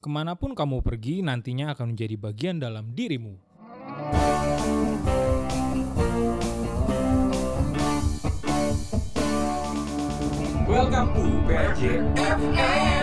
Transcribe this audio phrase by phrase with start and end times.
[0.00, 3.36] Ke mana pun kamu pergi, nantinya akan menjadi bagian dalam dirimu.
[10.64, 12.99] Welcome to PJ FM.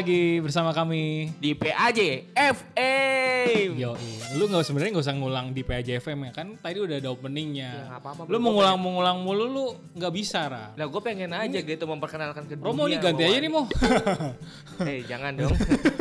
[0.00, 1.28] Lagi bersama kami.
[1.36, 3.70] di PAJ FM.
[3.76, 3.92] Yo,
[4.32, 6.56] lu nggak sebenarnya nggak usah ngulang di PJ FM ya kan?
[6.56, 7.68] Tadi udah ada openingnya.
[7.68, 10.72] Ya, nggak apa-apa, lu ngulang mau ngulang mulu lu nggak bisa ra.
[10.72, 12.64] Lah gue pengen aja gitu memperkenalkan ke dunia.
[12.64, 13.64] Romo nih ganti aja nih mau.
[14.88, 15.52] Eh jangan dong.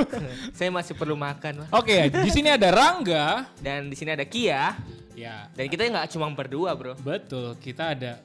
[0.57, 1.67] Saya masih perlu makan.
[1.75, 3.51] Oke, di sini ada Rangga.
[3.59, 4.79] Dan di sini ada Kia.
[5.19, 6.95] Ya, Dan kita nggak cuma berdua bro.
[7.03, 7.59] betul.
[7.59, 8.23] Kita ada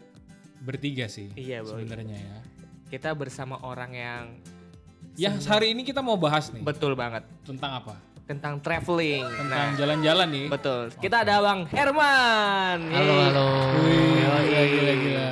[0.63, 1.35] bertiga sih.
[1.35, 1.67] Iya.
[1.67, 2.39] Sebenarnya ya.
[2.87, 4.23] Kita bersama orang yang
[5.15, 7.95] Ya, hari ini kita mau bahas nih betul banget tentang apa?
[8.25, 9.21] tentang traveling.
[9.21, 10.47] Tentang Nah, jalan-jalan nih.
[10.49, 10.89] betul.
[10.97, 12.81] Kita ada Bang Herman.
[12.89, 13.47] Halo halo.
[13.79, 15.29] Wih, gila, gila, gila.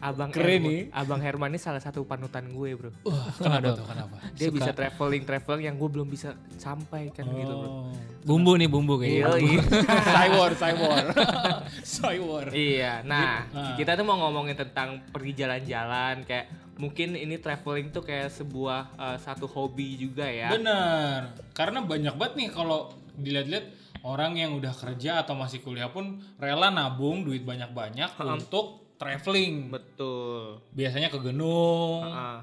[0.00, 0.80] Abang Keren Herman- nih.
[0.94, 2.94] Abang Herman ini salah satu panutan gue bro.
[3.02, 3.84] Wah, kenapa tuh?
[3.84, 4.16] Kenapa?
[4.32, 4.56] Dia Suka.
[4.56, 7.66] bisa traveling traveling yang gue belum bisa sampaikan gitu bro.
[7.68, 7.90] Oh.
[8.22, 9.26] Bumbu nih bumbu kayaknya.
[9.26, 9.50] Yoi.
[10.06, 11.04] Cywar, Cywar.
[11.82, 12.46] Cywar.
[12.54, 13.74] Iya, nah Ah.
[13.74, 16.46] kita tuh mau ngomongin tentang pergi jalan-jalan kayak
[16.80, 20.48] mungkin ini traveling tuh kayak sebuah uh, satu hobi juga ya.
[20.48, 21.36] Bener.
[21.52, 22.88] Karena banyak banget nih kalau
[23.20, 23.66] dilihat-lihat
[24.00, 29.68] orang yang udah kerja atau masih kuliah pun rela nabung duit banyak-banyak untuk traveling.
[29.68, 30.64] Betul.
[30.72, 32.40] Biasanya ke gunung, Ah,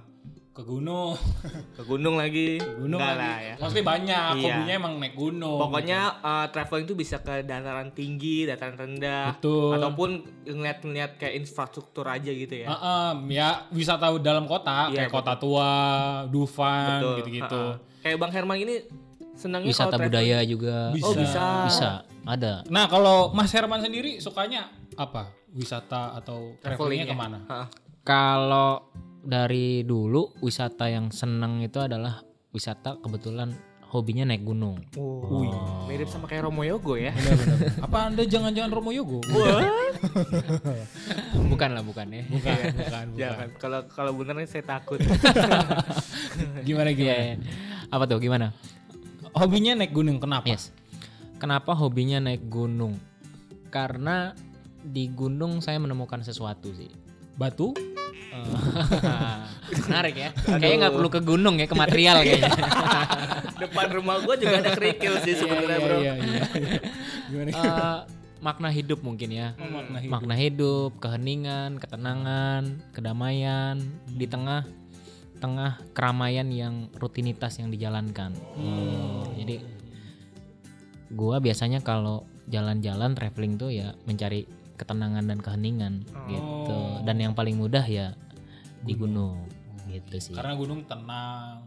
[0.57, 1.13] ke gunung,
[1.77, 2.57] ke gunung lagi.
[2.57, 3.21] ke gunung Enggak lagi.
[3.21, 3.53] lah ya.
[3.61, 4.41] Maksudnya banyak, Iya.
[4.41, 5.59] hobinya emang naik gunung.
[5.61, 9.77] Pokoknya uh, traveling tuh bisa ke dataran tinggi, dataran rendah, Betul.
[9.77, 10.09] ataupun
[10.43, 12.67] ngeliat-ngeliat kayak infrastruktur aja gitu ya.
[12.67, 15.71] Ah, em, ya wisata dalam kota Iya, kayak kota tua,
[16.25, 17.15] Dufan Betul.
[17.21, 17.61] gitu-gitu.
[17.61, 18.01] Ah, ah.
[18.01, 18.75] Kayak Bang Herman ini
[19.33, 20.77] senangnya Wisata kalau traveling- budaya juga.
[20.89, 21.05] Bisa.
[21.05, 21.45] Oh bisa.
[21.65, 21.89] Bisa.
[22.25, 22.53] Ada.
[22.67, 25.29] Nah kalau Mas Herman sendiri sukanya apa?
[25.53, 27.11] Wisata atau travelingnya ya?
[27.11, 27.37] ke mana?
[27.45, 27.67] Ah.
[28.01, 28.87] Kalau
[29.27, 32.23] dari dulu wisata yang seneng itu adalah
[32.55, 33.51] wisata kebetulan
[33.91, 34.79] hobinya naik gunung.
[34.95, 35.51] Oh, Wih.
[35.87, 37.11] mirip sama kayak Romo Yogo ya.
[37.11, 37.59] Benar-benar.
[37.87, 39.19] Apa anda jangan-jangan Romo Yogo?
[41.51, 42.23] bukan lah bukan ya.
[42.27, 43.05] Bukan, bukan, bukan.
[43.15, 43.47] Jangan.
[43.59, 44.99] Kalau kalau bener saya takut.
[46.67, 47.23] Gimana Iya, gimana?
[47.23, 47.35] iya.
[47.91, 48.47] Apa tuh gimana?
[49.35, 50.47] Hobinya naik gunung kenapa?
[50.47, 50.71] Yes.
[51.39, 52.99] Kenapa hobinya naik gunung?
[53.71, 54.31] Karena
[54.83, 57.06] di gunung saya menemukan sesuatu sih.
[57.37, 57.77] Batu?
[58.33, 59.37] Eh,
[59.87, 60.29] Menarik ya.
[60.33, 62.49] Kayaknya nggak perlu ke gunung ya, ke material kayaknya.
[63.63, 65.97] Depan rumah gua juga ada kerikil sih sebenarnya, Bro.
[66.01, 66.79] Iya, iya, iya.
[67.29, 67.49] Gimana?
[67.53, 67.97] Eh,
[68.41, 69.53] makna hidup mungkin ya.
[69.57, 70.11] Oh, makna hidup.
[70.13, 72.61] makna hidup, keheningan, ketenangan,
[72.93, 73.75] kedamaian
[74.09, 74.65] di tengah
[75.37, 78.33] tengah keramaian yang rutinitas yang dijalankan.
[78.57, 79.61] Oh, jadi
[81.13, 84.47] gua biasanya kalau jalan-jalan traveling tuh ya mencari
[84.77, 85.93] ketenangan dan keheningan
[86.27, 86.77] gitu.
[87.01, 88.13] Dan yang paling mudah ya
[88.79, 89.43] di gunung
[89.87, 90.31] gitu sih.
[90.31, 91.65] Karena gunung tenang.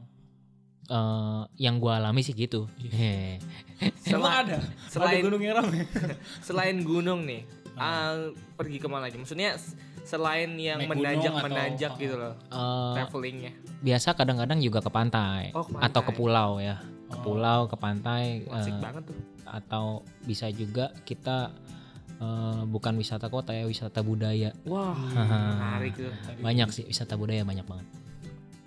[0.86, 2.66] Eh, yang gua alami sih gitu.
[2.80, 3.38] Hehe.
[4.10, 4.58] Emang ada?
[4.86, 5.86] selain- ada gunung yang ramai?
[6.46, 9.14] Selain gunung nih, ah, pergi ke mana lagi?
[9.14, 9.54] Maksudnya
[10.02, 13.52] selain yang Naik gunung menanjak-menanjak atau- gitu loh, Eh, travelingnya.
[13.80, 16.18] biasa kadang-kadang juga ke pantai, Oh, ke atau ke pantai.
[16.18, 16.76] pulau ya.
[17.06, 18.24] Ke pulau, ke pantai.
[18.44, 19.16] Wah, Asik eh, banget tuh.
[19.44, 19.84] atau
[20.20, 21.54] bisa juga kita
[22.20, 24.94] eh, bukan wisata kota ya wisata budaya Wah,
[25.50, 26.12] menarik tuh.
[26.38, 27.88] banyak sih wisata budaya banyak banget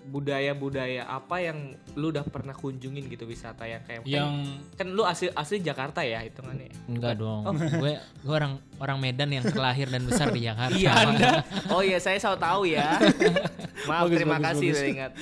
[0.04, 4.30] Budaya-budaya apa yang lu udah pernah kunjungin gitu wisata yang kayak Yang
[4.76, 6.70] kan lu asli asli Jakarta ya hitungannya.
[6.70, 6.74] ya?
[6.86, 11.30] enggak dong gue gue orang orang Medan yang terlahir dan besar di Jakarta Iya Anda.
[11.66, 12.94] Oh iya saya selalu tahu ya.
[13.90, 14.76] Maaf Bagus, terima bagus, kasih bagus.
[14.76, 15.12] udah ingat.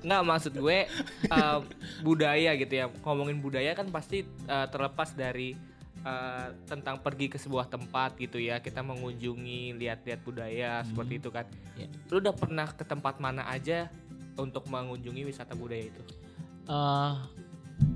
[0.00, 0.78] Nggak maksud gue
[1.28, 1.58] uh,
[2.00, 2.84] budaya gitu ya.
[3.02, 5.52] Ngomongin budaya kan pasti uh, terlepas dari
[6.04, 8.58] uh, tentang pergi ke sebuah tempat gitu ya.
[8.58, 11.46] Kita mengunjungi lihat-lihat budaya seperti itu kan.
[11.78, 11.88] Iya.
[12.10, 13.88] Lu udah pernah ke tempat mana aja
[14.38, 16.02] untuk mengunjungi wisata budaya itu?
[16.68, 17.14] Eh,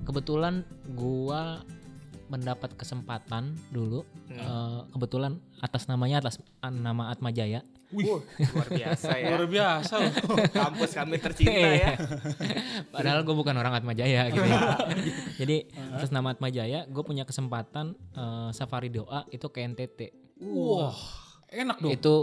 [0.08, 1.62] kebetulan gua
[2.32, 4.40] mendapat kesempatan dulu Hmm.
[4.40, 7.60] eh, kebetulan atas namanya atas nama Atma Jaya
[7.92, 9.26] Wah, luar biasa ya.
[9.36, 10.12] luar biasa loh.
[10.56, 11.92] Kampus kami tercinta ya.
[12.94, 14.80] Padahal gue bukan orang Atma Jaya gitu ya.
[15.40, 20.00] Jadi atas nama Atma Jaya, gue punya kesempatan eh, safari doa itu ke NTT.
[20.42, 20.96] Wah,
[21.52, 21.92] enak dong.
[21.92, 22.14] Itu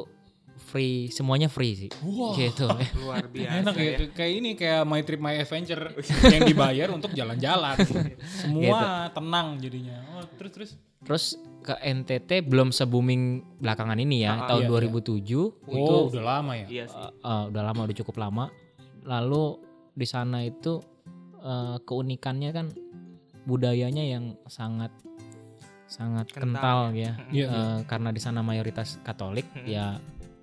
[0.60, 1.90] free, semuanya free sih.
[2.04, 2.36] Wah.
[2.36, 2.68] Gitu.
[3.02, 3.98] Luar biasa Enak ya, ya.
[4.12, 5.96] kayak ini kayak My Trip My Adventure
[6.28, 7.76] yang dibayar untuk jalan-jalan.
[8.44, 9.98] Semua tenang jadinya.
[10.14, 10.72] Oh, terus terus.
[11.00, 11.26] Terus
[11.60, 13.24] ke NTT belum se booming
[13.58, 16.66] belakangan ini ya, Ah, tahun iya, 2007 Oh, itu udah lama ya.
[16.68, 17.00] Iya sih.
[17.00, 18.46] eh, eh, udah lama, udah cukup lama.
[19.02, 19.44] Lalu
[19.96, 20.84] di sana itu
[21.40, 22.68] eh, keunikannya kan
[23.44, 24.92] budayanya yang sangat
[25.90, 27.14] sangat Kental kental, ya.
[27.32, 29.98] Iya, Eh, karena di sana mayoritas Katolik ya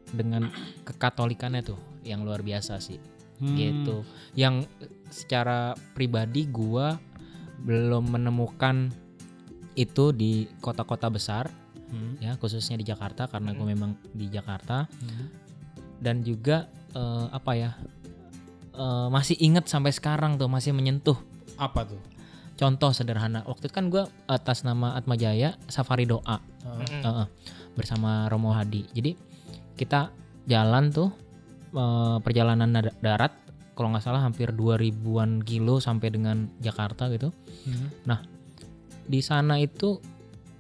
[0.09, 0.47] dengan
[0.83, 2.99] kekatolikannya tuh yang luar biasa sih
[3.37, 3.53] Hmm.
[3.53, 4.01] gitu.
[4.33, 4.65] Yang
[5.07, 6.97] secara pribadi gua
[7.59, 8.89] belum menemukan
[9.75, 11.53] itu di kota-kota besar
[11.87, 12.17] Hmm.
[12.17, 13.73] ya khususnya di Jakarta karena gue Hmm.
[13.73, 15.29] memang di Jakarta Hmm.
[15.99, 17.71] dan juga eh, apa ya
[18.73, 21.17] eh, masih inget sampai sekarang tuh masih menyentuh
[21.55, 22.01] Apa tuh?
[22.55, 26.41] contoh sederhana waktu itu kan gue atas nama Atma Jaya Safari Doa.
[26.65, 27.01] Mm-mm.
[27.01, 27.29] eh, eh,
[27.73, 29.13] bersama Romo Hadi jadi
[29.77, 30.11] kita
[30.45, 31.13] jalan tuh
[31.71, 33.33] eh, perjalanan darat
[33.73, 37.29] kalau nggak salah hampir 2000-an kilo sampai dengan Jakarta gitu
[37.63, 37.91] Hmm.
[39.05, 40.01] di sana itu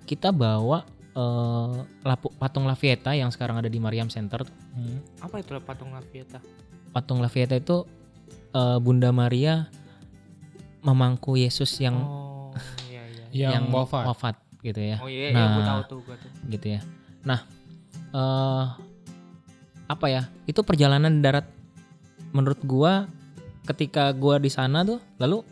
[0.02, 4.52] kita bawa eh, lapu- patung La Fieta yang sekarang ada di Mariam Center tuh.
[4.72, 5.00] Hmm.
[5.18, 6.38] Apa itu patung La Fieta?
[6.88, 7.88] patung La Fieta itu
[8.52, 9.66] eh, Bunda Maria
[10.80, 12.52] memangku Yesus yang oh,
[12.86, 13.02] iya
[13.32, 13.48] iya.
[13.54, 14.36] Yang, wafat.
[14.58, 15.68] gitu ya Oh iya, iya gue Nah.
[15.68, 16.30] tahu tuh gue tuh.
[16.48, 16.80] gitu ya
[17.22, 17.40] nah
[18.08, 18.64] eh
[19.86, 20.22] apa ya?
[20.44, 21.46] Itu perjalanan darat.
[22.34, 23.06] Menurut gua
[23.66, 25.42] ketika gua di sana tuh lalu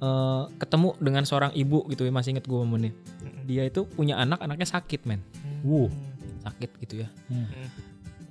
[0.00, 2.92] eh, ketemu dengan seorang ibu gitu ya masih inget gua momennya.
[3.48, 5.20] Dia itu punya anak anaknya sakit men.
[5.64, 5.90] Wow.
[6.46, 7.08] sakit gitu ya.
[7.26, 7.48] Hmm.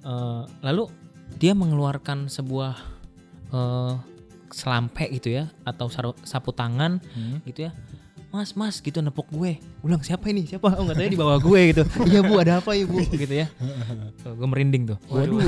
[0.06, 0.88] Eh, lalu
[1.36, 2.74] dia mengeluarkan sebuah
[3.52, 3.96] eh
[4.56, 5.92] selampe gitu ya atau
[6.24, 7.44] sapu tangan Hmm.
[7.44, 7.72] gitu ya
[8.36, 9.56] mas mas gitu nepuk gue.
[9.80, 10.44] Ulang siapa ini?
[10.44, 10.68] Siapa?
[10.70, 11.84] Oh nggak tahu ya di bawah gue gitu.
[12.12, 13.48] Iya bu ada apa ibu gitu ya.
[14.20, 14.98] Tuh, gue merinding tuh.
[15.08, 15.40] Waduh.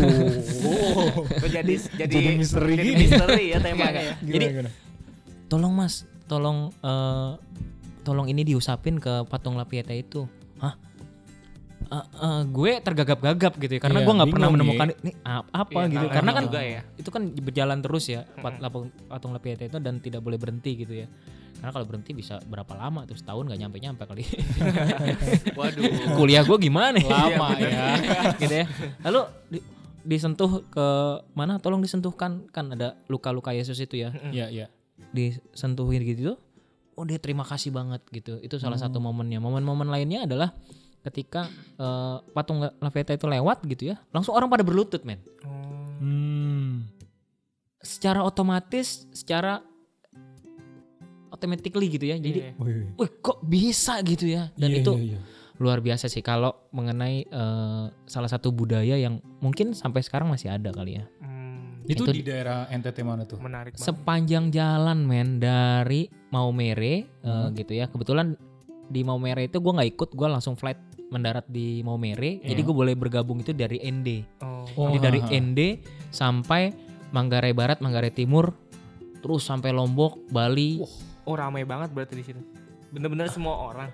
[1.35, 3.03] Kok jadi jadi Jadi misteri jadi gini.
[3.03, 3.91] misteri ya temanya.
[3.93, 4.13] ya.
[4.17, 4.71] Jadi, Gimana, gimana?
[5.47, 5.93] tolong mas
[6.25, 7.31] tolong eh
[8.01, 10.23] tolong ini diusapin ke patung La Pieta itu.
[10.57, 10.79] Hah?
[11.87, 15.11] Eh, eh, gue tergagap-gagap gitu ya karena Iya, gue nggak pernah menemukan ini.
[15.21, 15.99] Ap- apa Iya, gitu.
[15.99, 16.81] nggak karena kan juga ya.
[16.95, 18.23] itu kan berjalan terus ya
[19.07, 21.07] patung La Pieta itu dan tidak boleh berhenti gitu ya
[21.57, 23.13] karena kalau berhenti bisa berapa lama tuh?
[23.13, 24.23] Setahun nggak nyampe nyampe kali.
[25.57, 25.83] Waduh.
[26.15, 26.97] kuliah gue gimana?
[26.99, 27.85] Lama Iya, ya.
[28.37, 28.65] gitu ya.
[29.03, 29.65] Lalu di-
[30.03, 30.87] disentuh ke
[31.33, 31.57] mana?
[31.57, 32.45] Tolong disentuhkan.
[32.49, 34.13] Kan ada luka-luka Yesus itu ya.
[34.29, 34.67] Iya, iya.
[35.07, 36.37] disentuhin gitu tuh,
[36.93, 38.41] oh dia terima kasih banget gitu.
[38.41, 38.89] Itu salah Hmm.
[38.89, 39.37] satu momennya.
[39.37, 40.51] Momen-momen lainnya adalah
[41.01, 44.01] ketika eh, patung La Veta itu lewat gitu ya.
[44.09, 45.21] Langsung orang pada berlutut men.
[45.45, 45.53] Oh.
[45.97, 46.85] Hmm.
[47.77, 49.63] secara otomatis secara
[51.37, 52.51] automatically gitu ya jadi Iya.
[52.57, 52.97] Wih.
[52.97, 55.19] wih kok bisa gitu ya dan Iya, itu iya, iya.
[55.57, 60.69] luar biasa sih kalau mengenai eh, salah satu budaya yang mungkin sampai sekarang masih ada
[60.69, 63.37] kali ya Hmm, Itu, Itu di daerah NTT mana tuh?
[63.37, 63.85] menarik banget.
[63.85, 67.53] sepanjang jalan men dari Maumere eh, Hmm.
[67.53, 68.33] gitu ya kebetulan
[68.85, 72.65] di Maumere itu gue nggak ikut gue langsung flight mendarat di Maumere jadi Iya.
[72.65, 74.67] gue boleh bergabung itu dari ND Oh.
[74.77, 75.39] Oh, jadi dari ha, ha.
[75.39, 75.59] ND
[76.09, 76.75] sampai
[77.07, 78.51] Manggarai Barat Manggarai Timur
[79.17, 80.91] terus sampai Lombok Bali Wah.
[81.27, 82.39] Oh ramai banget berarti di situ.
[82.89, 83.91] Bener-bener semua orang.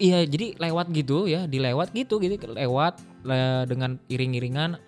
[0.00, 4.80] iya jadi lewat gitu ya dilewat gitu gitu lewat le- dengan iring-iringan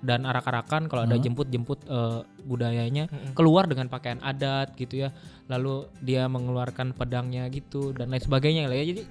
[0.00, 1.24] dan arak-arakan kalau ada Hmm.
[1.24, 3.32] jemput-jemput eh, budayanya Mm-mm.
[3.32, 5.12] keluar dengan pakaian adat gitu ya
[5.46, 9.02] lalu dia mengeluarkan pedangnya gitu dan lain sebagainya lah ya jadi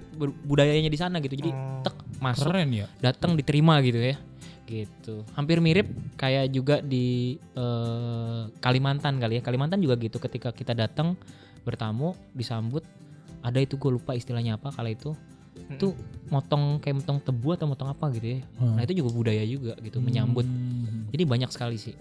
[0.42, 1.86] budayanya di sana gitu jadi Oh.
[1.86, 2.90] tek masuk Keren ya.
[2.98, 4.18] datang diterima gitu ya
[4.66, 5.86] gitu hampir mirip
[6.16, 11.14] kayak juga di eh, Kalimantan kali ya Kalimantan juga gitu ketika kita datang
[11.66, 12.86] bertamu disambut
[13.42, 15.12] ada itu gue lupa istilahnya apa kala itu
[15.68, 15.98] itu
[16.28, 18.78] motong kayak motong tebu atau motong apa gitu ya Hmm.
[18.78, 21.10] nah itu juga budaya juga gitu menyambut Hmm.
[21.10, 21.98] jadi banyak sekali sih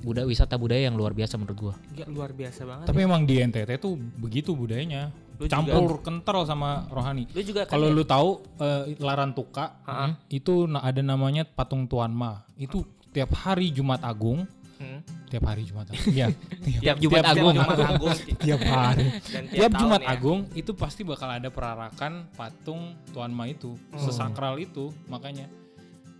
[0.00, 2.86] budaya wisata budaya yang luar biasa menurut gua Gila, luar biasa banget.
[2.86, 3.04] Tapi ya.
[3.04, 5.12] emang di NTT tuh begitu budayanya.
[5.36, 7.28] Lu juga- Campur kental sama rohani.
[7.28, 7.92] Lu juga kan Kalau ya?
[7.92, 8.28] lu tahu
[8.60, 10.16] eh, Larantuka Ha-ha.
[10.30, 12.40] itu ada namanya patung Tuan Ma.
[12.54, 14.48] Itu tiap hari Jumat Agung,
[14.78, 15.04] Hmm.
[15.30, 16.10] Tiap hari Jumat Agung.
[16.10, 16.26] Iya.
[16.82, 17.54] Tiap Jumat tiap Agung.
[17.54, 18.16] Jumat Agung.
[18.44, 19.06] tiap hari.
[19.24, 20.08] Dan Tiap tahun Jumat ya.
[20.10, 24.02] Agung itu pasti bakal ada perarakan patung Tuan Ma itu, Oh.
[24.02, 25.46] sesakral itu makanya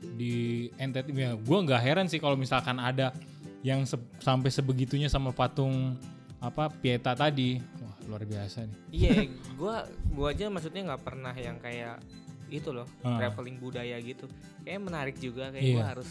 [0.00, 0.32] di
[0.74, 3.12] NTT ya gue nggak heran sih kalau misalkan ada
[3.60, 5.98] yang se- sampai sebegitunya sama patung
[6.38, 7.60] apa Pieta tadi.
[7.76, 8.76] Wah, luar biasa nih.
[8.90, 9.12] Iya,
[9.60, 12.00] gua gua aja maksudnya nggak pernah yang kayak
[12.48, 13.18] itu loh, Ah.
[13.18, 14.24] traveling budaya gitu.
[14.62, 15.74] Kayak menarik juga kayak Iya.
[15.76, 16.10] gua harus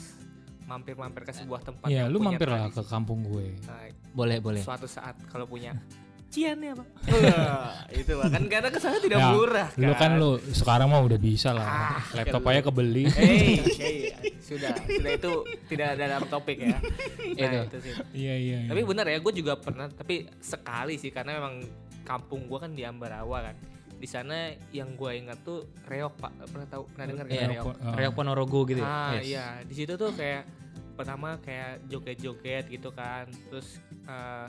[0.70, 3.58] mampir-mampir ke sebuah tempat Iya, lu mampir lah ke kampung gue.
[3.66, 5.74] Nah, boleh boleh suatu saat kalau punya
[6.34, 6.88] cian ya, Pak.
[7.10, 9.82] Wah, itu lah kan karena ke sana tidak Ya, murah kan.
[9.82, 11.66] Lu kan lu sekarang mah udah bisa lah.
[11.66, 12.50] Ah, Laptop lu.
[12.54, 13.06] aja kebeli.
[13.18, 13.98] Hey, hey,
[14.38, 15.32] sudah, sudah itu
[15.74, 16.78] tidak ada dalam topik ya.
[16.78, 17.58] Nah, Itu.
[17.66, 17.94] itu sih.
[18.14, 18.58] Iya, iya.
[18.62, 18.70] iya.
[18.70, 21.66] Tapi benar ya, gue juga pernah, tapi sekali sih karena memang
[22.06, 23.56] kampung gue kan di Ambarawa kan.
[24.00, 27.66] Di sana yang gue ingat tuh reok pak, pernah tahu pernah dengar nggak Iya, reok?
[27.84, 27.96] Ah.
[28.00, 29.24] Reok Ponorogo gitu ya Ah Yes.
[29.28, 30.48] iya, di situ tuh kayak
[30.96, 34.48] pertama kayak joget-joget gitu kan, terus eh,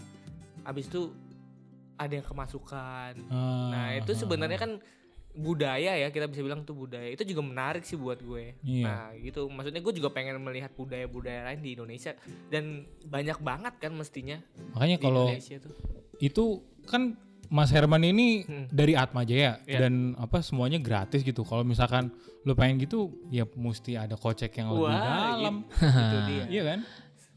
[0.62, 1.10] abis itu
[1.94, 3.12] ada yang kemasukan.
[3.28, 4.64] Ah, Nah itu ah, sebenarnya ah.
[4.64, 4.72] kan
[5.30, 8.58] budaya ya kita bisa bilang tuh budaya itu juga menarik sih buat gue.
[8.66, 8.86] Iya.
[8.86, 12.18] Nah gitu maksudnya gue juga pengen melihat budaya-budaya lain di Indonesia
[12.50, 14.42] dan banyak banget kan mestinya
[14.74, 15.30] Makanya kalau
[16.18, 16.44] itu
[16.86, 17.14] kan
[17.50, 18.66] Mas Herman ini Hmm.
[18.70, 19.82] dari Atma Jaya Iya.
[19.82, 21.42] dan apa semuanya gratis gitu.
[21.42, 25.02] Kalau misalkan lu pengen gitu ya mesti ada kocek yang lebih Wah,
[25.34, 25.56] dalam.
[25.68, 26.44] Itu dia.
[26.54, 26.78] Iya kan?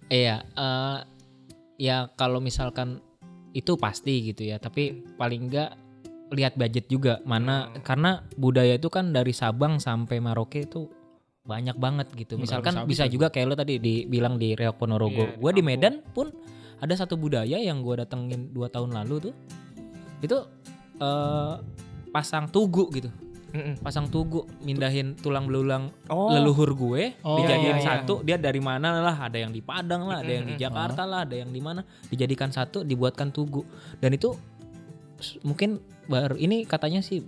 [0.06, 0.98] Iya, eh,
[1.78, 3.02] ya kalau misalkan
[3.52, 5.74] itu pasti gitu ya, tapi paling enggak
[6.30, 7.82] lihat budget juga mana Hmm.
[7.82, 10.90] karena budaya itu kan dari Sabang sampai Maroke itu
[11.44, 12.38] banyak banget gitu.
[12.38, 15.26] Misalkan bisa juga kayak lo tadi dibilang di Reok Ponorogo.
[15.28, 15.60] Di Gua di.
[15.60, 16.32] Medan pun
[16.80, 19.34] ada satu budaya yang gua datengin dua tahun lalu tuh.
[20.24, 20.48] Itu
[20.98, 21.54] eh
[22.10, 23.12] pasang tugu gitu.
[23.54, 23.86] Mm-mm.
[23.86, 26.34] Pasang tugu mindahin tulang belulang Oh.
[26.34, 27.86] leluhur gue Oh, dijadiin iya, iya.
[28.02, 30.58] satu dia dari mana lah ada yang di Padang lah ada yang di.
[30.58, 33.62] Jakarta lah ada yang di mana dijadikan satu dibuatkan tugu
[34.02, 34.34] dan itu
[35.42, 37.22] mungkin baru ini katanya sih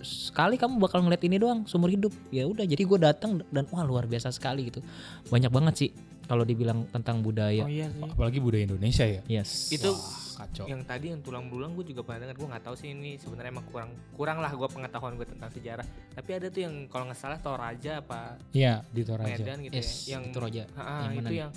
[0.00, 3.84] sekali kamu bakal ngeliat ini doang seumur hidup ya udah jadi gue datang dan wah
[3.84, 4.80] luar biasa sekali gitu
[5.28, 5.90] banyak banget sih
[6.30, 8.06] kalau dibilang tentang budaya Oh iya sih.
[8.06, 9.18] Apalagi budaya Indonesia ya.
[9.26, 10.64] yes Itu Wah, kacau.
[10.64, 13.50] yang tadi yang tulang belulang gue juga pernah dengar gue nggak tahu sih ini sebenarnya
[13.50, 17.18] emang kurang kurang lah gue pengetahuan gue tentang sejarah tapi ada tuh yang kalau nggak
[17.18, 19.34] salah Toraja apa Iya, di Toraja.
[19.36, 21.50] Medan gitu yes ya yang itu Roja Ha-ha, Yang itu yang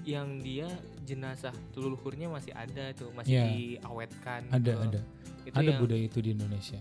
[0.00, 0.68] yang dia
[1.02, 3.44] jenazah leluhurnya masih ada tuh masih Iya.
[3.50, 4.84] diawetkan Ada, gitu.
[4.86, 5.00] ada.
[5.42, 6.78] itu Ada yang budaya itu di Indonesia.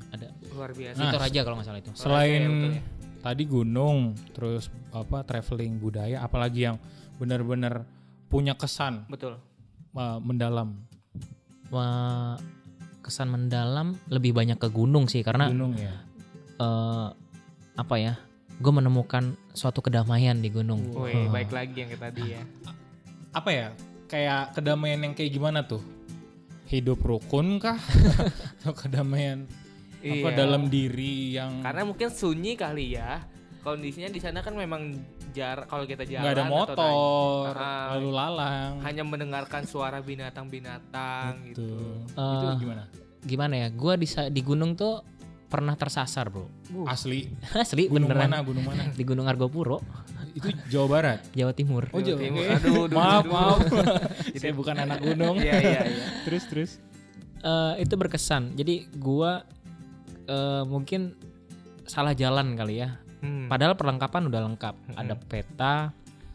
[0.49, 2.81] luar biasa Nah, itu Raja kalau nggak salah itu Toraja Selain ya, betul ya.
[3.19, 3.97] tadi gunung,
[4.29, 6.77] terus apa traveling budaya, apalagi yang
[7.19, 7.83] benar-benar
[8.31, 9.35] punya kesan betul
[9.93, 10.79] uh, mendalam
[11.69, 12.33] Wah,
[13.05, 15.93] kesan mendalam lebih banyak ke gunung sih karena gunung ya.
[16.57, 17.07] eh
[17.77, 18.13] apa ya
[18.59, 22.41] gue menemukan suatu kedamaian di gunung Wih, baik lagi yang tadi ya
[23.29, 23.67] Apa ya?
[24.09, 25.85] Kayak kedamaian yang kayak gimana tuh?
[26.65, 27.77] Hidup rukun kah?
[28.65, 29.45] Atau kedamaian
[29.99, 30.35] apa Iya.
[30.35, 33.19] dalam diri yang karena mungkin sunyi kali ya
[33.61, 34.95] kondisinya di sana kan memang
[35.29, 38.71] jar kalau kita jalan nggak ada atau motor, Ah, lalu lalang.
[38.81, 41.67] hanya mendengarkan suara binatang-binatang gitu.
[42.09, 42.83] Eh, itu gimana?
[43.19, 45.03] gimana ya gue di di gunung tuh
[45.45, 46.45] pernah tersasar bro
[46.85, 47.27] Asli.
[47.57, 48.37] asli Gunung beneran mana?
[48.41, 48.83] Gunung mana?
[48.99, 49.81] di Gunung Argopuro
[50.29, 51.19] itu Jawa Barat.
[51.33, 52.21] Jawa Timur Oh, Jawa.
[52.21, 52.45] Timur.
[52.45, 52.53] oke.
[52.53, 53.33] Aduh, aduh, maaf, aduh.
[53.33, 53.59] maaf.
[54.39, 55.41] Saya bukan anak gunung.
[55.41, 56.05] Iya iya iya.
[56.21, 56.71] terus terus.
[57.39, 59.41] Eh, itu berkesan jadi gua
[60.25, 61.17] eh, mungkin
[61.83, 63.51] salah jalan kali ya Hmm.
[63.51, 64.75] padahal perlengkapan udah lengkap.
[64.95, 65.27] Ada Mm-mm.
[65.27, 65.75] peta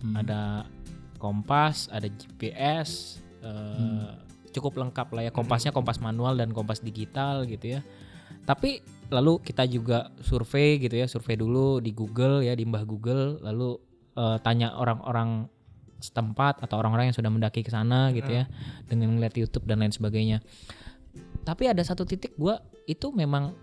[0.05, 0.21] Hmm.
[0.21, 0.69] ada
[1.17, 4.13] kompas ada GPS eh,
[4.53, 5.33] cukup lengkap lah ya.
[5.33, 7.81] Kompasnya kompas manual dan kompas digital gitu ya.
[8.45, 13.41] Tapi lalu kita juga survei gitu ya survei dulu di Google ya di mbah Google.
[13.41, 13.81] Lalu
[14.21, 15.49] eh, tanya orang-orang
[16.05, 18.45] setempat atau orang-orang yang sudah mendaki ke sana gitu ya
[18.85, 20.45] dengan melihat YouTube dan lain sebagainya.
[21.49, 23.57] Tapi ada satu titik gua itu memang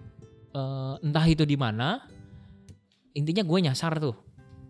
[0.58, 2.02] eh, entah itu di mana
[3.14, 4.16] intinya gue nyasar tuh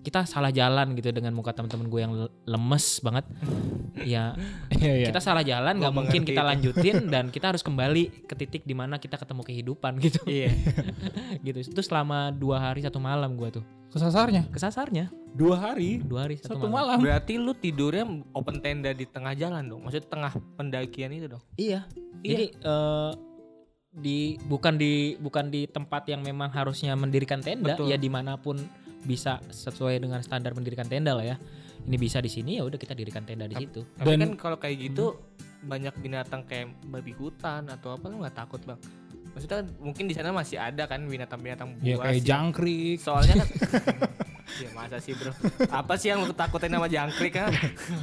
[0.01, 3.21] kita salah jalan gitu dengan muka teman-teman gue yang le- lemes banget
[4.01, 4.33] ya
[4.74, 5.07] Iya, iya.
[5.07, 8.98] kita salah jalan nggak mungkin kita lanjutin dan kita harus kembali ke titik di mana
[8.98, 10.50] kita ketemu kehidupan gitu Iya.
[11.45, 16.39] gitu itu selama dua hari satu malam gue tuh Kesasarnya kesasarnya dua hari dua hari
[16.39, 16.95] satu, satu malam.
[16.95, 17.00] malam.
[17.03, 19.83] Berarti lu tidurnya open tenda di tengah jalan dong.
[19.83, 21.43] Maksudnya tengah pendakian itu dong.
[21.55, 21.83] iya
[22.24, 23.12] jadi eh,
[23.91, 27.91] di bukan di bukan di tempat yang memang harusnya mendirikan tenda Betul.
[27.91, 28.55] ya di mana pun
[29.03, 31.38] bisa sesuai dengan standar mendirikan tenda lah ya
[31.83, 34.57] ini bisa di sini ya udah kita dirikan tenda di situ Tapi Dan- kan kalau
[34.62, 35.19] kayak gitu
[35.62, 38.79] banyak binatang kayak babi hutan atau apa lu nggak takut bang?
[39.31, 41.86] Maksudnya kan mungkin di sana masih ada kan binatang-binatang buas.
[41.86, 42.98] Ya kayak jangkrik.
[42.98, 43.48] Soalnya kan
[44.60, 45.31] Ya masa sih bro
[45.72, 47.48] Apa sih yang lu takutin sama jangkrik kan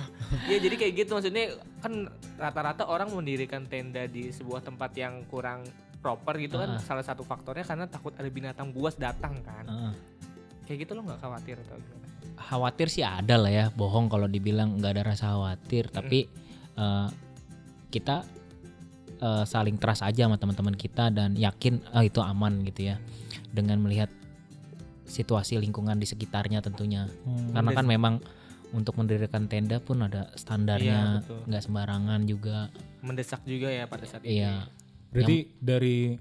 [0.51, 2.09] Ya jadi kayak gitu maksudnya Kan
[2.41, 5.67] rata-rata orang mendirikan tenda di sebuah tempat yang kurang
[5.99, 6.81] proper gitu kan Ah.
[6.81, 9.93] Salah satu faktornya karena takut ada binatang buas datang kan Heeh.
[10.65, 12.07] Kayak gitu lo gak khawatir atau gimana?
[12.39, 16.31] khawatir sih ada lah ya bohong kalau dibilang nggak ada rasa khawatir tapi
[16.79, 17.09] eh,
[17.91, 18.23] kita
[19.19, 22.97] eh, saling trust aja sama teman-teman kita dan yakin ah, itu aman gitu ya
[23.51, 24.07] dengan melihat
[25.09, 27.51] situasi lingkungan di sekitarnya tentunya Hmm.
[27.51, 28.15] karena kan memang
[28.69, 31.41] untuk mendirikan tenda pun ada Iya, standarnya betul.
[31.45, 32.69] nggak sembarangan juga
[33.01, 34.69] Mendesak juga ya pada saat itu iya
[35.09, 36.21] Berarti dari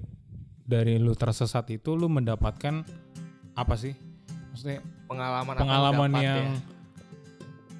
[0.63, 2.87] dari lu tersesat itu lu mendapatkan
[3.53, 3.91] apa sih?
[4.49, 6.59] Maksudnya Pengalaman apa pengalaman dapat yang ya?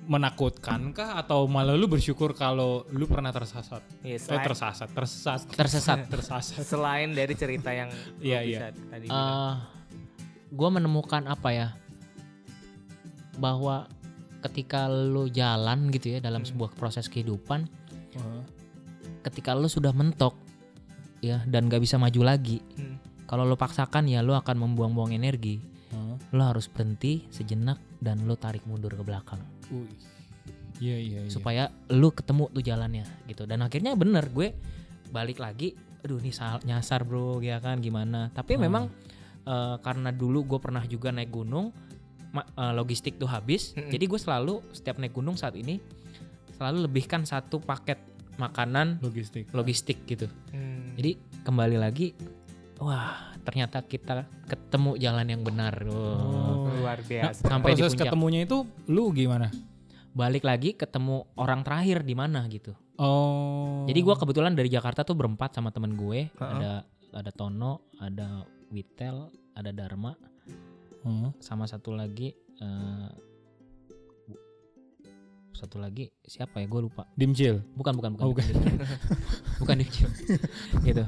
[0.05, 3.83] menakutkan kah atau malah lu bersyukur kalau lu pernah tersesat?
[4.01, 6.63] Iya, Eh tersesat, tersesat, tersesat tersasat.
[6.63, 8.87] selain dari cerita yang Iya, bisa iya.
[8.87, 9.76] tadi bilang.
[10.49, 11.67] Gue menemukan apa ya
[13.37, 13.85] bahwa
[14.41, 16.49] ketika lu jalan gitu ya dalam Hmm.
[16.49, 17.67] sebuah proses kehidupan
[18.13, 18.41] Heeh.
[19.21, 20.33] ketika lu sudah mentok
[21.19, 22.97] ya dan gak bisa maju lagi Hmm.
[23.25, 26.15] kalau lo paksakan ya lo akan membuang-buang energi Hah?
[26.31, 29.89] lo harus berhenti sejenak dan lo tarik mundur ke belakang Wih.
[30.77, 31.31] Iya iya iya.
[31.33, 34.53] supaya lo ketemu tuh jalannya gitu dan akhirnya bener gue
[35.09, 36.29] balik lagi aduh ini
[36.63, 38.69] nyasar bro ya kan gimana tapi Hmm.
[38.69, 38.83] memang
[39.47, 41.71] eh, karena dulu gue pernah juga naik gunung
[42.29, 43.87] ma- eh, logistik tuh habis Mm-mm.
[43.87, 45.79] jadi gue selalu setiap naik gunung saat ini
[46.51, 47.97] selalu lebihkan satu paket
[48.35, 49.47] makanan logistik.
[49.49, 50.93] logistik gitu Hmm.
[50.93, 52.13] jadi kembali lagi
[52.77, 56.67] wah ternyata kita ketemu jalan yang benar Oh.
[56.75, 57.41] luar Nah, biasa.
[57.41, 59.47] sampai di Proses puncak ketemunya itu lu gimana?
[60.11, 63.85] balik lagi ketemu orang terakhir di mana gitu Oh.
[63.85, 66.27] Jadi gua kebetulan dari Jakarta tuh berempat sama temen gue.
[66.27, 66.41] Heeh.
[66.41, 66.81] Ada
[67.13, 70.13] ada Tono, ada Witel, ada Dharma,
[71.01, 71.31] Hah?
[71.39, 72.35] sama satu lagi
[74.27, 74.43] bu-
[75.53, 76.67] satu lagi siapa ya?
[76.67, 77.07] Gue lupa.
[77.15, 77.63] Dimcil.
[77.73, 78.23] Bukan bukan bukan.
[78.25, 78.45] Oh, bukan.
[79.61, 80.09] bukan Dimcil.
[80.83, 81.03] gitu.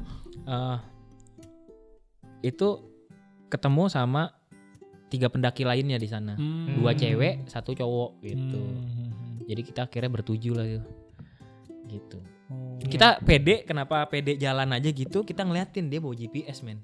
[0.47, 0.77] Eh,
[2.41, 2.67] itu
[3.51, 4.31] ketemu sama
[5.09, 6.37] tiga pendaki lainnya di sana.
[6.37, 6.79] Hmm.
[6.79, 8.61] Dua cewek, satu cowok gitu.
[8.61, 9.43] Hmm.
[9.49, 10.89] Jadi kita akhirnya bertujuh lah gitu.
[11.89, 12.19] Gitu.
[12.89, 12.93] Oh.
[12.97, 15.21] Kita pede, kenapa pede jalan aja gitu?
[15.21, 16.81] Kita ngeliatin dia bawa GPS, men.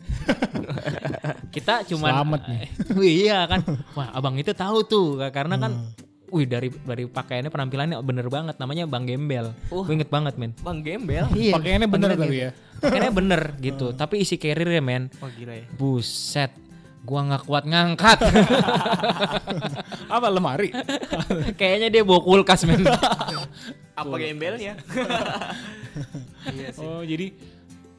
[1.56, 2.70] kita cuman Selamat nih.
[2.94, 3.66] Wih, iya kan.
[3.98, 5.90] Wah, abang itu tahu tuh karena kan Hmm.
[6.30, 9.50] wih dari dari pakaiannya penampilannya bener banget namanya Bang Gembel.
[9.74, 9.82] Oh.
[9.82, 10.54] Gue inget banget, men.
[10.62, 11.26] Bang Gembel.
[11.34, 11.58] Iya.
[11.58, 12.50] Pakaiannya bener tapi ya.
[12.82, 15.10] Pakaiannya bener gitu, tapi isi carrier men.
[15.26, 15.66] Oh gila ya.
[15.74, 16.54] Buset.
[17.06, 18.18] Gua nggak kuat ngangkat.
[20.10, 20.74] Apa lemari?
[21.54, 22.82] Kayaknya dia bawa kulkas, men.
[23.94, 24.74] Apa gembelnya?
[26.56, 26.86] Iya sih.
[26.86, 27.32] Oh, jadi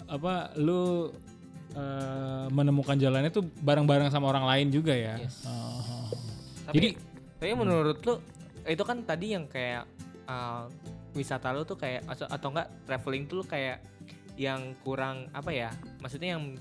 [0.06, 1.10] apa lu
[1.74, 5.18] eh, menemukan jalannya tuh bareng-bareng sama orang lain juga ya?
[5.18, 5.44] Yes.
[5.48, 6.08] Oh.
[6.66, 6.88] Tapi, Jadi
[7.36, 8.14] tapi menurut lu
[8.66, 9.86] itu kan tadi yang kayak
[10.26, 10.66] uh,
[11.14, 13.78] wisata lu tuh kayak atau, atau enggak traveling tuh lu kayak
[14.34, 15.70] yang kurang apa ya?
[16.02, 16.58] Maksudnya yang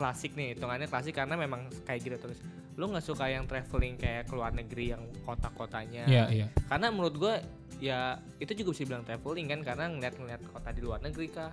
[0.00, 2.40] klasik nih, hitungannya klasik karena memang kayak gitu terus.
[2.74, 6.04] Lu nggak suka yang traveling kayak ke luar negeri yang kota-kotanya.
[6.04, 6.46] Iya, iya.
[6.66, 7.34] Karena menurut gua
[7.78, 11.52] ya itu juga bisa bilang traveling kan karena ngeliat-ngeliat kota di luar negeri kah.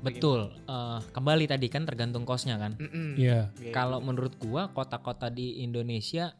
[0.00, 0.50] Betul.
[0.64, 2.74] Eh, kembali tadi kan tergantung kosnya kan.
[2.74, 3.14] Mm-mm.
[3.14, 3.54] Iya.
[3.54, 6.34] Kayak Kalau menurut gua kota-kota di Indonesia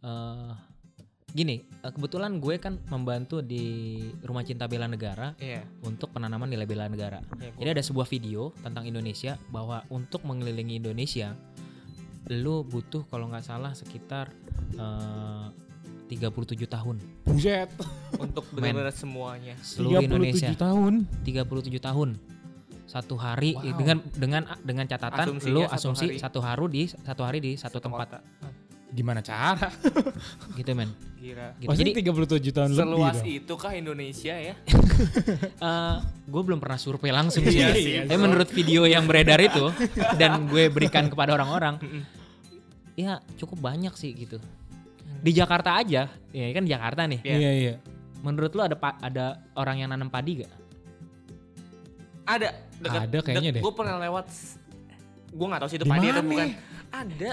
[0.00, 0.52] eh
[1.28, 5.32] gini, eh, kebetulan gue kan membantu di Rumah Cinta Bela Negara.
[5.36, 5.64] Iya.
[5.82, 7.24] untuk penanaman nilai bela negara.
[7.36, 11.32] iya, gua- Jadi ada sebuah video tentang Indonesia bahwa untuk mengelilingi Indonesia
[12.28, 14.30] lu butuh kalau nggak salah sekitar
[14.74, 15.46] eh
[16.08, 17.72] 37 tahun Buset.
[18.20, 19.56] untuk benar-benar semuanya.
[19.64, 20.48] seluruh 37 Indonesia.
[20.54, 20.92] tahun.
[21.24, 22.08] 37 tahun.
[22.84, 23.72] Satu hari Wow.
[23.72, 26.20] dengan dengan dengan catatan Asumsinya lu satu asumsi hari.
[26.20, 28.20] satu hari di satu hari di satu tempat Kota.
[28.92, 29.72] Gimana cara?
[30.60, 30.92] gitu men.
[31.16, 31.56] Gila.
[31.56, 31.68] Gitu.
[31.70, 33.26] Maksudnya Jadi 37 tahun lebih Seluas dong.
[33.30, 34.54] itu kah Indonesia ya?
[36.32, 37.56] gue belum pernah survei langsung sih.
[37.56, 39.72] Iya sih, Tapi menurut video yang beredar itu
[40.20, 41.80] dan gue berikan kepada orang-orang,
[42.92, 44.36] ya cukup banyak sih gitu.
[45.22, 47.20] Di Jakarta aja, ya kan Jakarta nih.
[47.24, 47.36] Iya.
[47.38, 47.74] Iya, iya.
[48.22, 50.52] Menurut lu ada ada orang yang nanam padi gak?
[52.26, 52.48] Ada.
[52.82, 53.62] Ada kayaknya deh.
[53.62, 54.26] Gue pernah lewat.
[55.32, 56.48] Gue nggak tahu sih itu Di padi atau bukan.
[56.92, 57.30] Ada.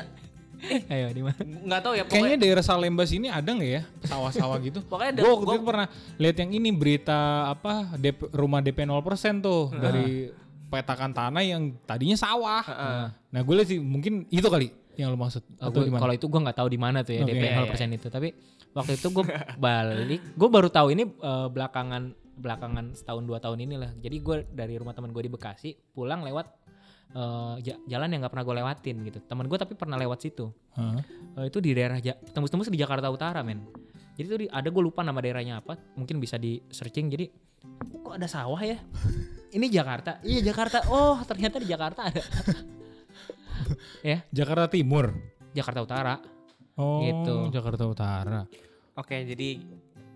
[0.88, 1.40] Ayo di mana?
[1.40, 2.04] Nggak tahu ya.
[2.04, 4.80] Kayaknya Pokoknya, daerah Salemba sini ada nggak ya sawah-sawah gitu?
[4.84, 5.22] pokoknya ada.
[5.22, 7.20] Gue waktu gua- itu pernah lihat yang ini berita
[7.50, 9.00] apa DP, rumah DP 0%
[9.40, 10.30] tuh dari
[10.66, 12.62] petakan tanah yang tadinya sawah.
[12.62, 13.04] Heeh.
[13.30, 16.02] Nah gue lihat sih mungkin itu kali yang lo maksud Oh, atau gua- di mana?
[16.02, 17.32] kalau itu gue nggak tahu di mana tuh ya Oke.
[17.32, 18.08] DP Iya, 0% itu.
[18.10, 18.28] Tapi
[18.70, 19.24] waktu itu gue
[19.58, 22.04] balik, gue baru tahu ini eh, belakangan
[22.36, 23.92] belakangan setahun dua tahun inilah.
[23.96, 26.59] Jadi gue dari rumah teman gue di Bekasi pulang lewat
[27.10, 29.20] eh, ja- jalan yang nggak pernah gue lewatin gitu.
[29.22, 30.50] Teman gue tapi pernah lewat situ.
[30.74, 31.00] Hah?
[31.38, 33.66] Eh, itu di daerah Ja- tembus-tembus di Jakarta Utara men.
[34.14, 35.80] Jadi tuh di- ada gue lupa nama daerahnya apa.
[35.96, 37.08] Mungkin bisa di searching.
[37.08, 37.26] Jadi
[37.96, 38.78] kok ada sawah ya?
[39.56, 40.20] Ini Jakarta.
[40.22, 40.86] Iya Jakarta.
[40.88, 42.22] Oh ternyata di Jakarta ada.
[44.10, 45.14] ya Jakarta Timur.
[45.52, 46.16] Jakarta Utara.
[46.80, 47.52] Oh, Gitu.
[47.52, 48.42] Jakarta Utara.
[48.96, 49.60] Oke, jadi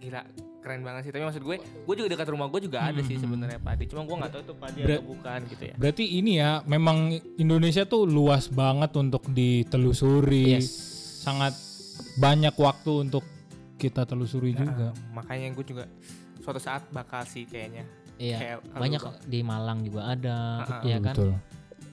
[0.04, 0.22] gila
[0.60, 1.12] keren banget sih.
[1.12, 3.84] Tapi maksud gue, gue juga dekat rumah gue juga ada sih sebenarnya padi.
[3.88, 5.76] Cuma gue nggak tahu itu padi Ber- atau bukan gitu ya.
[5.76, 6.98] Berarti ini ya memang
[7.36, 10.60] Indonesia tuh luas banget untuk ditelusuri.
[10.60, 10.68] Yes.
[11.24, 11.56] Sangat
[12.20, 13.24] banyak waktu untuk
[13.76, 14.92] kita telusuri juga.
[14.92, 15.84] Nah, makanya gue juga
[16.40, 17.84] suatu saat bakal sih kayaknya.
[18.16, 18.38] Iya.
[18.40, 19.16] Kayak banyak Bang.
[19.26, 21.16] di Malang juga ada, Ah, ya kan?
[21.16, 21.32] Betul.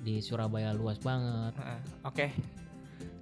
[0.01, 1.57] Di Surabaya luas banget.
[1.59, 2.27] Heeh, Oke.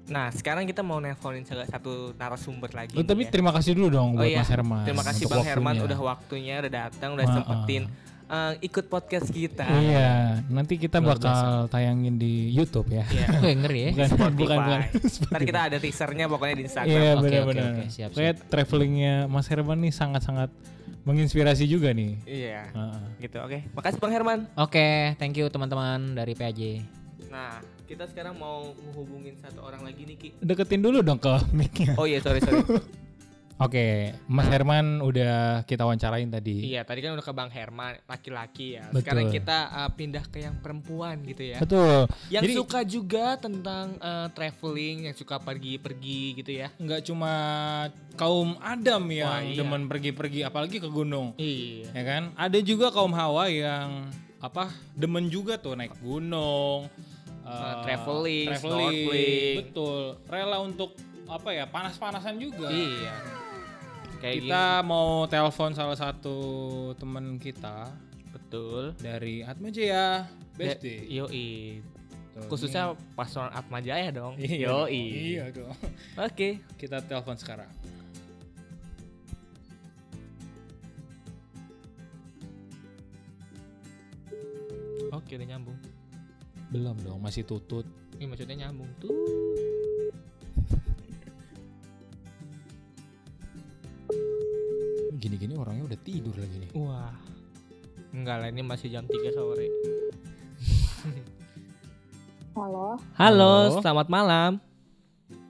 [0.09, 2.97] Nah, sekarang kita mau nelponin salah satu narasumber lagi.
[2.97, 3.31] Oh, tapi ya.
[3.31, 4.85] terima kasih dulu dong Oh buat iya, Mas Herman.
[4.89, 5.85] Terima kasih Bang Herman waktunya.
[5.87, 7.83] udah waktunya, udah datang, udah Ah, sempetin
[8.29, 9.65] eh, ikut podcast kita.
[9.65, 13.05] Iya, nanti kita Luar bakal tayangin di YouTube ya.
[13.09, 13.27] Iya.
[13.45, 13.91] Wih, ngeri ya.
[13.93, 14.37] Bukan, Spotify.
[14.37, 14.81] bukan, bukan.
[15.33, 16.93] Ntar kita ada teasernya pokoknya di Instagram.
[16.93, 17.69] Iya, Oke, benar-benar.
[17.69, 20.51] oke, oke, siap, Kayak travelingnya Mas Herman nih sangat-sangat
[21.05, 22.21] menginspirasi juga nih.
[22.25, 22.69] Iya.
[22.69, 23.01] Heeh.
[23.25, 23.37] Gitu.
[23.41, 23.59] Oke.
[23.73, 24.41] Makasih Bang Herman.
[24.57, 26.85] Oke, thank you teman-teman dari PAJ.
[27.29, 30.29] Nah, kita sekarang mau menghubungin satu orang lagi nih Ki.
[30.45, 31.97] Deketin dulu dong ke mic-nya.
[31.97, 32.61] Oh iya, sorry sorry.
[33.59, 36.63] Oke, Mas Herman udah kita wawancarain tadi.
[36.63, 38.87] iya, tadi kan udah ke Bang Herman, laki-laki ya.
[38.87, 39.03] Betul.
[39.03, 41.59] Sekarang kita uh, pindah ke yang perempuan gitu ya.
[41.59, 42.07] Betul.
[42.31, 46.71] Yang Jadi- suka juga tentang uh, traveling, yang suka pergi-pergi gitu ya.
[46.79, 47.33] Nggak cuma
[48.15, 49.59] kaum Adam yang Wah, iya.
[49.59, 51.35] demen pergi-pergi, apalagi ke gunung.
[51.35, 51.91] Iya.
[51.91, 54.07] ya kan ada juga kaum hawa yang
[54.39, 56.87] apa demen juga tuh naik gunung
[57.51, 58.61] eh, traveling, traveling,
[59.09, 59.55] snorkeling.
[59.59, 60.91] betul rela untuk
[61.27, 63.15] apa ya panas-panasan juga Iya.
[64.19, 66.37] Kayak kita mau telepon salah satu
[66.95, 68.27] temen kita gini.
[68.29, 68.83] betul.
[68.99, 71.79] dari Atma Jaya Besti Yo, i.
[72.33, 74.35] Tuh, Khususnya paslon Atma Jaya dong.
[74.37, 75.75] ini- iya Yo, dong, iya dong
[76.19, 76.59] Oke.
[76.75, 77.71] kita telepon sekarang
[85.11, 85.79] Oke, udah nyambung.
[86.69, 89.15] Belum dong masih tutut Ini maksudnya nyambung tuh.
[95.19, 97.11] gini-gini orangnya udah tidur lagi nih Wah.
[98.09, 99.69] Enggak lah, ini masih jam 3 sore.
[102.57, 103.81] Halo, Halo, Halo.
[103.85, 104.53] selamat malam.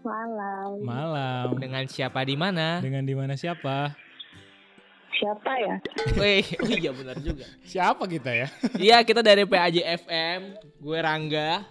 [0.03, 0.71] malam.
[0.83, 2.81] malam Dengan siapa di mana?
[2.81, 3.93] dengan di mana siapa
[5.19, 5.77] Siapa ya?
[6.15, 7.43] Wih, oh iya benar juga.
[7.67, 8.47] siapa kita ya
[8.79, 10.41] Iya, kita dari PAJ FM.
[10.79, 11.67] Gue Rangga.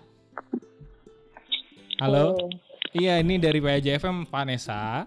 [1.97, 2.49] halo Oh,
[2.91, 5.05] Iya, ini dari PJFM Vanessa.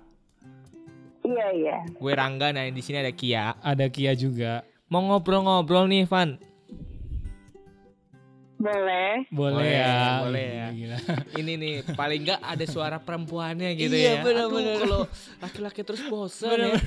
[1.20, 1.76] iya iya.
[1.90, 3.56] Gue Rangga, nah di sini ada Kia.
[3.58, 4.62] Ada Kia juga.
[4.86, 6.38] Mau ngobrol-ngobrol nih, Van.
[8.60, 9.24] Boleh.
[9.32, 10.20] Boleh, Boleh, ya.
[10.20, 10.66] boleh ya.
[10.70, 10.98] gila.
[11.40, 14.22] Ini nih, paling nggak ada suara perempuannya gitu Iya, ya.
[14.22, 14.76] bener-bener.
[14.76, 15.00] Aduh, kalau
[15.40, 16.76] laki-laki terus bosan ya.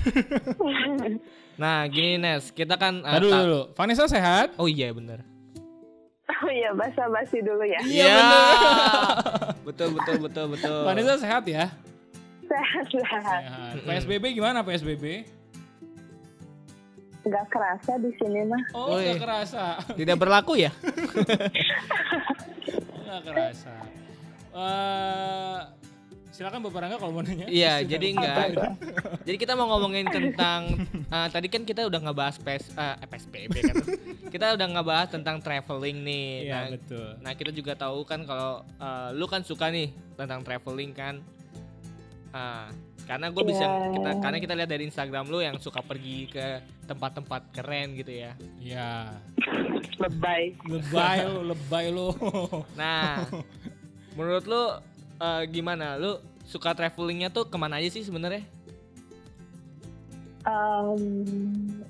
[1.53, 3.61] Nah, gini Nes, kita kan uh, Tadi dulu.
[3.73, 4.57] Vanessa sehat?
[4.57, 5.21] Oh iya bener.
[6.41, 7.77] Oh iya, basa-basi dulu ya.
[7.85, 8.17] Iya.
[9.67, 10.81] betul betul betul betul.
[10.81, 11.69] Vanessa sehat ya?
[12.43, 13.41] Sehat-sehat.
[13.45, 13.73] Sehat.
[13.85, 15.29] PSBB gimana PSBB?
[17.23, 18.61] Gak kerasa di sini mah.
[18.71, 19.81] Oh, nggak kerasa.
[19.89, 20.71] Tidak berlaku ya?
[23.03, 23.73] Nggak kerasa.
[24.53, 25.59] Eh,
[26.29, 27.45] silakan Bapak Rangga kalau mau nanya.
[27.47, 28.57] Iya, jadi enggak.
[29.23, 33.75] Jadi kita mau ngomongin tentang eh, tadi kan kita udah ngebahas PS eh, PSBB kan.
[34.27, 36.27] kita udah ngebahas tentang traveling nih.
[36.43, 37.07] Iya, Nah, betul.
[37.21, 41.21] Nah kita juga tahu kan kalau eh, lu kan suka nih tentang traveling kan.
[42.33, 42.65] Ah,
[43.03, 43.91] karena gue bisa Iya.
[43.93, 46.45] kita karena kita lihat dari Instagram lu yang suka pergi ke
[46.83, 48.31] tempat-tempat keren gitu ya.
[48.57, 48.89] Iya.
[49.99, 50.55] Lebay.
[50.65, 52.07] Lebay lo, lebay lo.
[52.73, 53.27] Nah,
[54.13, 54.63] menurut lu
[55.19, 55.95] eh, gimana?
[55.95, 58.43] Lu suka travelingnya tuh ke mana aja sih sebenarnya?
[60.43, 60.99] Em,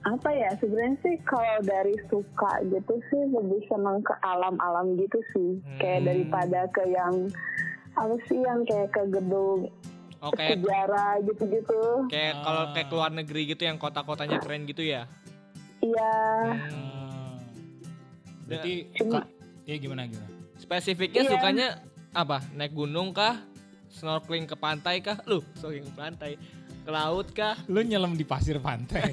[0.05, 5.49] apa ya sebenarnya sih kalau dari suka gitu sih lebih seneng ke alam-alam gitu sih
[5.81, 6.07] kayak Hmm.
[6.07, 7.33] daripada ke yang
[7.97, 9.73] apa sih yang kayak ke gedung
[10.23, 12.41] Oh kayak sejarah gitu-gitu kayak Ah.
[12.41, 15.03] kalau kayak ke luar negeri gitu yang kota-kotanya keren gitu ya?
[15.77, 16.15] iya
[16.63, 17.43] Hmm.
[18.45, 19.25] Berarti Cuma- Kak,
[19.63, 20.31] ya gimana gimana?
[20.55, 21.29] Spesifiknya Iya.
[21.29, 21.67] sukanya
[22.13, 22.39] apa?
[22.53, 23.35] Naik gunung kah?
[23.89, 25.19] Snorkeling ke pantai kah?
[25.25, 26.31] Lu snorkeling ke pantai.
[26.79, 27.55] Ke laut kah?
[27.67, 29.03] Lu nyelam di pasir pantai.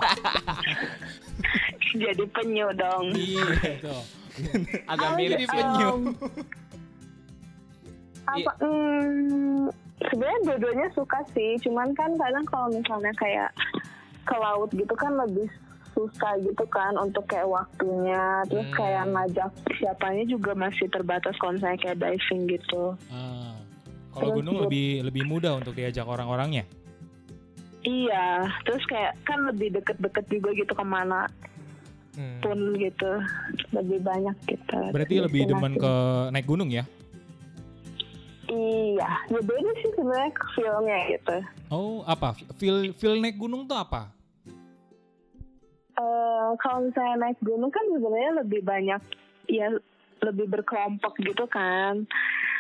[1.93, 3.43] jadi penyu dong iya
[3.79, 4.03] tuh.
[4.87, 5.51] Agak Oh, mirip jadi sih.
[5.53, 5.91] penyu.
[8.23, 9.67] Apa hmm,
[10.11, 13.51] sebenarnya dua-duanya suka sih cuman kan kadang kalau misalnya kayak
[14.21, 15.47] ke laut gitu kan lebih
[15.91, 18.77] susah gitu kan untuk kayak waktunya terus Hmm.
[18.77, 23.55] kayak ngajak siapanya juga masih terbatas kalau misalnya kayak diving gitu Ah.
[24.11, 26.67] Kalau gunung buat- lebih lebih mudah untuk diajak orang-orangnya.
[27.81, 31.25] iya terus kayak kan lebih deket-deket juga gitu ke mana
[32.13, 32.37] Hmm.
[32.41, 33.13] pun gitu
[33.73, 35.81] lebih banyak gitu Berarti lebih demen destinasi.
[35.81, 35.93] ke
[36.29, 36.85] naik gunung ya?
[38.51, 41.37] Iya ya beda sih sebenarnya feelnya gitu
[41.71, 42.35] Oh, apa?
[42.59, 44.11] Feel feel naik gunung tuh apa?
[45.93, 49.03] Eh, kalau misalnya naik gunung kan sebenarnya lebih banyak
[49.47, 49.71] ya
[50.21, 52.09] lebih berkelompok gitu kan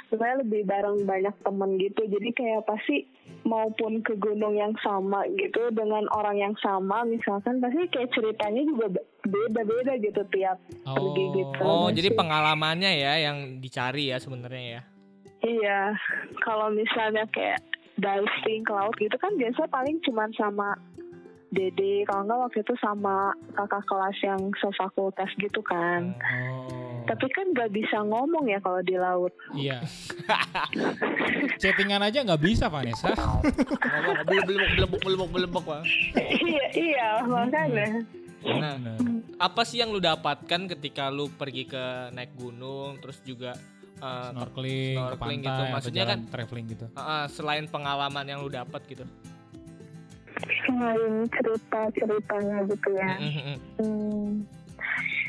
[0.06, 3.06] sebenarnya lebih bareng banyak temen gitu jadi kayak pasti
[3.42, 8.86] maupun ke gunung yang sama gitu dengan orang yang sama misalkan pasti kayak ceritanya juga
[8.90, 12.16] be- beda-beda gitu tiap pergi gitu Oh, Iya jadi sih.
[12.16, 14.82] pengalamannya ya yang dicari ya sebenarnya ya.
[15.44, 15.94] Iya
[16.44, 17.60] kalau misalnya kayak
[18.00, 20.76] diving ke laut gitu kan biasa paling cuman sama
[21.50, 26.80] Dede kalau nggak waktu itu sama kakak kelas yang sefakultas gitu kan Oh.
[27.08, 29.34] Tapi kan gak bisa ngomong ya kalau di laut.
[29.56, 29.82] Iya.
[31.60, 33.10] Chattingan aja nggak bisa Vanessa.
[33.10, 35.82] Ngomong belum belum belum belum belum Bang.
[36.46, 38.04] iya, iya makanya.
[38.40, 38.74] Nah,
[39.36, 43.52] apa sih yang lu dapatkan ketika lu pergi ke naik gunung terus juga
[44.00, 45.62] eh, Snorkeling, ke snorkeling pantai, gitu.
[45.70, 46.84] Maksudnya kan- traveling gitu.
[46.88, 49.04] eh, eh, selain pengalaman yang lu dapat gitu.
[50.62, 53.56] selain cerita ceritanya gitu ya Mm-mm.
[53.76, 54.28] hmm.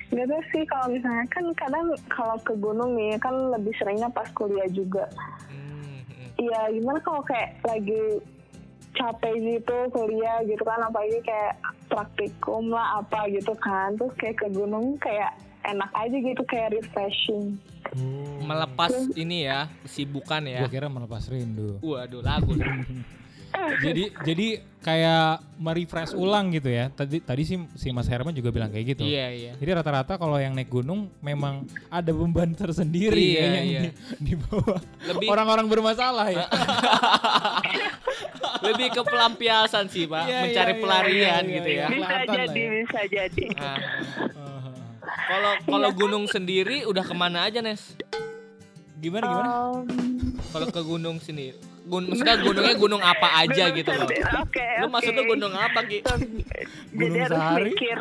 [0.09, 4.27] Gak tau sih kalau misalnya kan kadang kalau ke gunung nih kan lebih seringnya pas
[4.31, 5.07] kuliah juga
[5.49, 6.31] Mm-mm.
[6.37, 8.19] Iya gimana kalau kayak lagi
[8.93, 14.47] capek gitu kuliah gitu kan apalagi kayak praktikum lah apa gitu kan terus kayak ke
[14.49, 15.31] gunung kayak
[15.65, 17.57] enak aja gitu kayak refreshing
[18.41, 20.63] Melepas ini ya kesibukan ya.
[20.63, 21.75] Gua kira melepas rindu.
[21.83, 22.55] Waduh lagu.
[23.83, 24.47] jadi jadi
[24.79, 26.87] kayak merefresh ulang gitu ya.
[26.87, 29.03] Tadi tadi sih si Mas Herman juga bilang kayak gitu.
[29.03, 29.51] Iya iya.
[29.59, 33.81] Jadi rata-rata kalau yang naik gunung memang ada beban tersendiri Iya, ya yang iya.
[33.83, 33.89] di,
[34.23, 34.79] di bawah
[35.11, 36.47] Lebih orang-orang bermasalah ya.
[38.61, 41.81] lebih ke pelampiasan sih pak, Iya, mencari iya, iya, pelarian iya, gitu iya.
[41.81, 41.87] ya.
[41.89, 42.69] bisa jadi ya.
[42.77, 43.77] bisa jadi Nah,
[45.11, 47.95] Kalau kalau gunung sendiri udah ke mana aja Nes?
[49.01, 49.49] Gimana gimana?
[49.49, 49.85] Um,
[50.51, 51.55] Kalau ke gunung sini,
[51.89, 54.07] gun maksudnya gunungnya gunung apa aja gunung gitu loh.
[54.45, 55.99] oke Lu maksudnya gunung apa Ki?
[56.05, 56.25] jadi
[56.93, 57.63] Gunung harus sehari?
[57.73, 57.97] mikir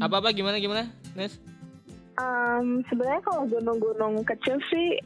[0.00, 1.38] Apa apa gimana gimana Nes?
[2.20, 5.00] Um, sebenarnya kalau gunung-gunung kecil sih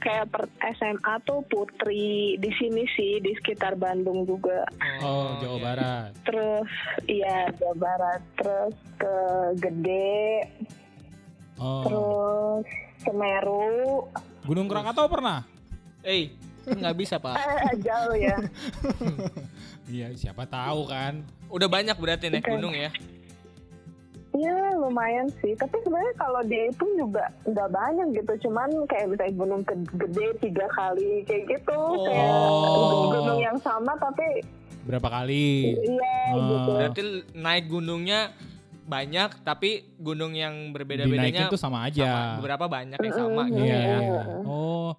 [0.00, 0.48] kayak per
[0.80, 4.64] SMA tuh Putri di sini sih di sekitar Bandung juga.
[5.04, 5.62] Oh, Jawa iya.
[5.62, 6.10] Barat.
[6.24, 6.68] Terus
[7.06, 9.14] iya Jawa Barat, terus ke
[9.60, 10.24] Gede,
[11.60, 11.84] Oh.
[11.84, 12.66] terus
[13.04, 14.08] Semeru.
[14.48, 15.44] Gunung Krakatau pernah?
[16.00, 16.32] Eh,
[16.64, 17.36] nggak bisa pak.
[17.70, 18.36] Eh, jauh ya.
[19.90, 21.26] Iya, siapa tahu kan.
[21.50, 22.94] Udah banyak berarti nih gunung ya.
[24.30, 29.62] Iya lumayan sih, tapi sebenarnya kalau dihitung juga nggak banyak gitu, cuman kayak misalnya gunung
[29.90, 33.10] gede tiga kali kayak gitu, kayak Oh.
[33.10, 34.46] gunung yang sama tapi
[34.80, 35.74] Berapa kali?
[35.76, 36.38] iya Oh.
[36.40, 36.70] gitu.
[36.72, 37.00] Berarti
[37.34, 38.30] naik gunungnya
[38.82, 42.06] banyak, tapi gunung yang berbeda-bedanya tuh sama aja.
[42.06, 42.38] sama.
[42.38, 43.42] Beberapa banyak yang sama.
[43.46, 43.60] Gitu.
[43.60, 43.98] Iya, Iya.
[44.00, 44.22] iya.
[44.42, 44.94] Oh.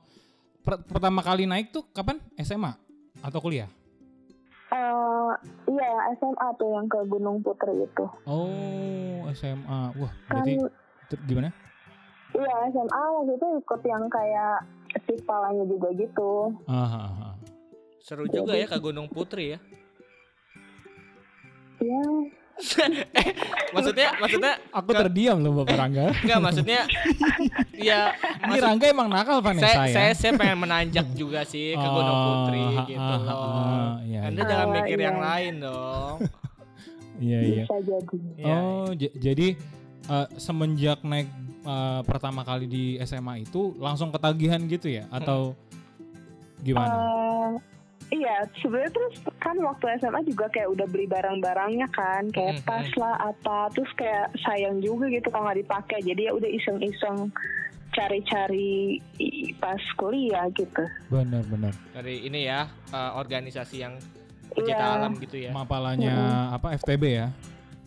[0.62, 2.20] Per- pertama kali naik tuh kapan?
[2.38, 2.76] SMA
[3.20, 3.68] atau kuliah?
[4.72, 5.32] Eh,
[5.68, 8.06] iya SMA tuh yang ke Gunung Putri itu.
[8.24, 9.92] Oh, SMA.
[9.92, 10.54] Wah, Kan berarti
[11.12, 11.52] ter- gimana?
[12.32, 14.64] iya SMA waktu itu ikut yang kayak
[15.04, 16.56] Sipalanya juga gitu.
[16.68, 17.36] Ah, ah, ah.
[18.00, 19.60] Seru juga ya ke Gunung Putri ya.
[21.80, 22.04] Iya.
[23.76, 26.12] Maksudnya, maksudnya Aku terdiam loh Bapak Rangga.
[26.24, 26.82] enggak maksudnya
[27.74, 29.92] ya Ini maksud- Rangga emang nakal Vanessa saya, ya?
[29.92, 33.42] saya saya pengen menanjak juga sih ke Gunung Oh, Putri gitu ha, ha, loh.
[33.42, 34.48] ha, iya, Anda iya.
[34.48, 35.06] jangan Oh, mikir iya.
[35.06, 36.16] yang lain dong.
[37.22, 37.64] Iya, iya.
[38.36, 38.56] Iya.
[38.58, 39.48] Oh, j- jadi
[40.04, 41.30] eh, semenjak naik
[41.62, 45.54] eh, pertama kali di SMA itu langsung ketagihan gitu ya atau
[46.60, 46.94] gimana?
[46.94, 47.50] Eh,
[48.12, 52.68] iya, sebenarnya terus kan waktu SMA juga kayak udah beli barang-barangnya kan, kayak Mm-mm.
[52.68, 56.00] tas lah apa, terus kayak sayang juga gitu kalau nggak dipakai.
[56.04, 57.32] Jadi ya udah iseng-iseng
[57.92, 59.00] cari-cari
[59.60, 60.84] pas kuliah gitu.
[61.12, 61.74] Benar, benar.
[61.92, 64.00] Dari ini ya eh, organisasi yang
[64.52, 64.96] pecinta Iya.
[65.00, 65.52] alam gitu ya.
[65.52, 66.16] Mapalanya
[66.56, 67.28] apa FTB ya?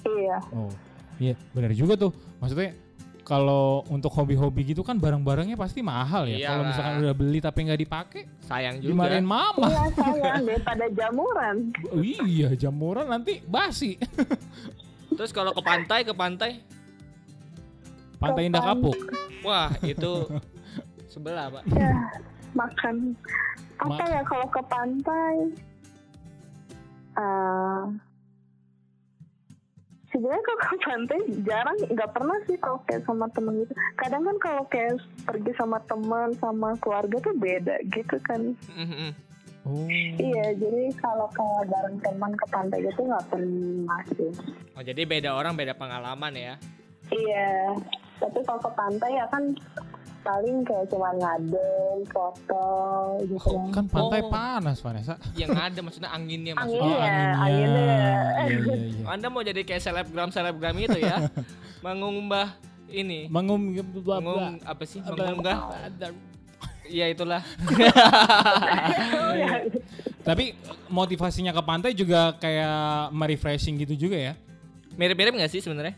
[0.04, 0.36] Iya.
[0.52, 0.72] Oh,
[1.16, 2.12] iya benar juga tuh.
[2.40, 2.76] Maksudnya
[3.24, 6.44] kalau untuk hobi-hobi gitu kan barang-barangnya pasti mahal ya.
[6.44, 6.68] Kalau Iyalah.
[6.68, 8.90] misalkan udah beli tapi nggak dipakai, Sayang juga.
[8.92, 9.66] dimarahin mama.
[9.66, 11.56] Iya sayang daripada jamuran.
[11.88, 13.96] Oh, iya, jamuran nanti basi.
[15.16, 16.60] Terus kalau ke pantai, ke pantai,
[18.14, 18.96] Pantai Indah Kapuk.
[19.40, 20.12] wah itu
[21.06, 21.64] sebelah pak.
[21.72, 21.92] Ya,
[22.52, 23.12] makan
[23.76, 25.34] apa Mak- ya kalau ke pantai?
[27.14, 27.82] eh
[30.14, 33.74] sebenarnya kalau ke pantai jarang nggak pernah sih kalau kayak sama temen gitu.
[33.98, 34.94] Kadang kan kalau kayak
[35.26, 38.54] pergi sama teman sama keluarga tuh beda gitu kan.
[38.70, 39.10] Mhm.
[39.64, 39.88] Oh.
[40.20, 44.32] Iya, jadi kalau kayak bareng teman ke pantai gitu nggak pernah sih.
[44.78, 46.54] Oh jadi beda orang beda pengalaman ya.
[47.10, 47.74] Iya,
[48.22, 49.56] tapi kalau ke pantai ya kan
[50.24, 52.66] paling kayak cuma ngadem, foto
[53.22, 54.32] gitu Oh, kan pantai Oh.
[54.32, 55.14] panas Vanessa.
[55.34, 56.80] Yang ada maksudnya anginnya Angin.
[56.80, 56.96] maksudnya.
[56.96, 57.84] Iya, anginnya.
[57.84, 58.12] Iya,
[58.48, 59.04] iya, iya.
[59.12, 61.28] Anda mau jadi kayak selebgram selebgram itu ya,
[61.84, 62.56] mengunggah
[62.88, 63.60] ini, Mengum
[63.94, 65.76] mengung apa sih, mengunggah?
[66.84, 67.40] Iya itulah.
[70.20, 70.56] Tapi
[70.88, 74.32] motivasinya ke pantai juga kayak merefreshing gitu juga ya.
[74.94, 75.96] Mirip-mirip nggak sih sebenarnya?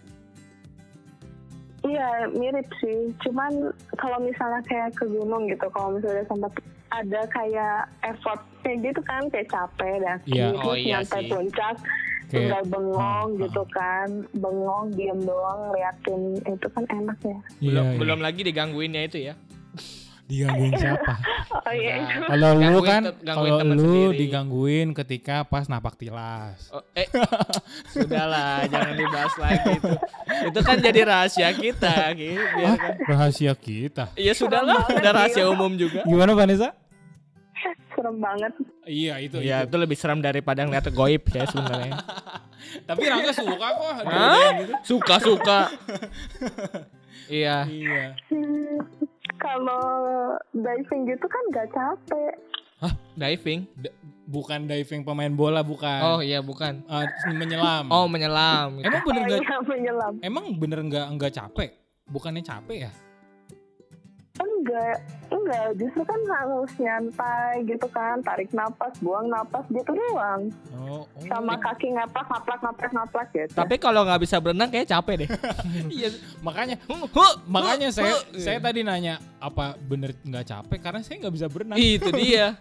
[1.87, 6.53] Iya mirip sih, cuman kalau misalnya kayak ke gunung gitu, kalau misalnya sempat
[6.89, 10.47] ada kayak effort kayak gitu kan, kayak capek dan Iya.
[10.57, 11.31] Oh, iya nyampe sih.
[11.31, 17.39] puncak Kayak- tinggal bengong Ah, gitu kan, bengong diem doang liatin itu kan enak ya.
[17.61, 17.99] Belum Iya, iya.
[18.03, 19.35] belum lagi digangguinnya itu ya.
[20.27, 21.15] Digangguin siapa?
[21.55, 21.95] Oh iya.
[22.03, 24.19] Nah, Kalau lu kan, kalau lu sendiri.
[24.27, 26.67] digangguin ketika pas napak tilas.
[26.75, 27.07] Oh, eh,
[27.95, 29.93] sudahlah, jangan dibahas lagi itu.
[30.51, 32.43] Itu kan jadi rahasia kita, gitu.
[32.43, 32.93] Biarkan.
[33.07, 34.05] Rahasia kita.
[34.19, 36.03] Iya sudahlah, udah rahasia umum juga.
[36.03, 36.75] Gimana Vanessa?
[37.95, 38.53] Serem banget.
[38.85, 39.39] Iya itu.
[39.41, 39.73] Iya, itu.
[39.73, 41.97] itu lebih seram daripada ngeliat goib ya sebenarnya.
[42.85, 43.93] Tapi Rangga suka kok.
[44.61, 44.73] Gitu.
[44.85, 45.61] Suka suka.
[47.31, 47.65] iya.
[47.65, 48.05] Iya.
[49.37, 49.85] Kalau
[50.53, 52.35] diving gitu kan gak capek.
[53.17, 53.65] Diving.
[53.73, 53.93] D-
[54.29, 56.01] bukan diving pemain bola bukan.
[56.05, 56.85] Oh iya bukan.
[56.85, 57.89] Eh, menyelam.
[57.89, 58.77] Oh menyelam.
[58.77, 58.93] gitu.
[58.93, 59.41] Emang bener Oh nggak?
[59.41, 60.13] iya menyelam.
[60.21, 61.71] Emang bener nggak nggak capek?
[62.07, 62.93] Bukannya capek ya?
[64.37, 64.97] Enggak,
[65.47, 65.69] enggak.
[65.79, 68.19] Justru kan harus nyantai gitu kan.
[68.27, 70.51] Tarik napas, buang napas gitu doang.
[70.75, 71.25] Oh, oh.
[71.31, 73.55] Sama kaki ngapak, ngaplak, ngaplak, ngaplak gitu.
[73.55, 75.29] Tapi kalau nggak bisa berenang kayak capek deh.
[75.97, 76.09] iya.
[76.43, 78.23] Makanya Huh, makanya huh, saya huh.
[78.37, 81.77] saya tadi nanya apa bener nggak capek karena saya nggak bisa berenang.
[81.79, 82.59] Itu dia.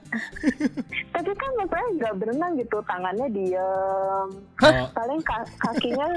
[1.16, 2.78] Tapi kan maksudnya nggak berenang gitu.
[2.86, 4.28] Tangannya diem.
[4.62, 6.08] Oh, Paling ka- kakinya...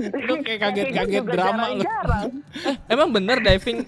[0.00, 1.82] Lu kayak kaget-kaget drama lu.
[2.66, 3.86] Eh, emang bener diving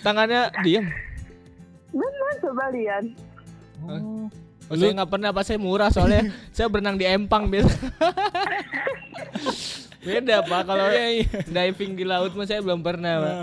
[0.00, 0.86] tangannya diem?
[1.92, 3.04] Bener, coba lihat.
[3.84, 4.26] oh.
[4.64, 7.76] Oh, saya nggak pernah apa saya murah soalnya saya berenang di empang biasa.
[10.02, 11.26] Beda pak kalau Iya, iya.
[11.44, 13.34] diving di laut mah saya belum pernah pak.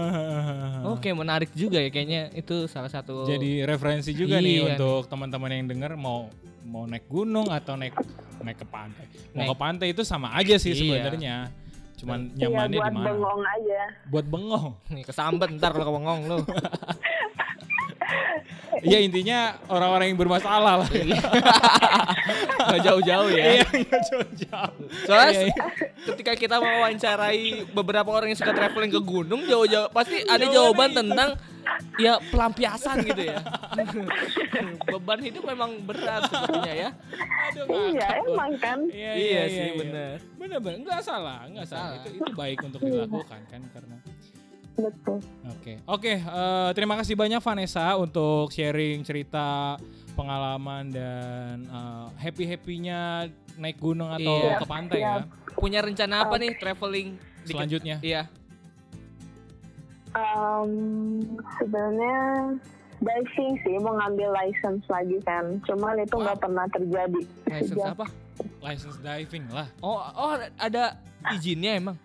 [0.91, 3.23] Oke menarik juga ya kayaknya itu salah satu.
[3.23, 6.27] Jadi referensi juga nih Iya untuk teman-teman yang denger mau
[6.61, 7.95] mau naik gunung atau naik
[8.39, 9.05] naik ke pantai.
[9.29, 10.79] Mau Naik- ke pantai itu sama aja sih Iya.
[11.05, 11.35] sebenarnya.
[11.95, 13.07] Cuman Iya, nyamannya buat di mana?
[13.07, 13.81] bengong aja.
[14.07, 14.67] Buat bengong.
[14.89, 16.37] nih kesambet ntar kalau kebengong lu.
[18.79, 20.89] Iya intinya orang-orang yang bermasalah lah.
[22.69, 23.43] Gak jauh-jauh ya.
[23.59, 23.65] Iya,
[24.13, 24.83] jauh-jauh.
[25.03, 25.55] Soalnya Iya, iya.
[26.13, 31.35] ketika kita mewawancarai beberapa orang yang suka traveling ke gunung jauh-jauh pasti ada jawaban tentang
[31.97, 33.41] ya pelampiasan gitu ya.
[34.91, 36.89] Beban hidup memang berat sepertinya ya.
[37.51, 38.79] Aduh, Iya, emang kan.
[38.89, 40.15] Iya, Iya sih, bener.
[40.37, 41.97] Bener bener, nggak salah, nggak salah.
[41.97, 42.05] Salah.
[42.05, 43.95] Itu itu baik untuk dilakukan kan karena.
[44.79, 45.19] Betul.
[45.45, 46.13] Oke, oke.
[46.15, 49.75] eh, terima kasih banyak Vanessa untuk sharing cerita
[50.13, 51.67] pengalaman dan
[52.15, 54.57] happy happynya naik gunung atau Iya.
[54.57, 55.27] ke pantai ya.
[55.53, 57.97] Punya rencana apa nih traveling di- Selanjutnya.
[57.99, 58.23] Iya.
[60.09, 60.71] Um,
[61.55, 62.17] sebenarnya
[62.99, 65.45] diving sih mau ngambil license lagi kan.
[65.61, 67.21] Cuman itu nggak pernah terjadi.
[67.45, 68.05] License Sejak- apa?
[68.59, 70.95] License diving lah, Oh, oh ada
[71.29, 71.99] izinnya emang.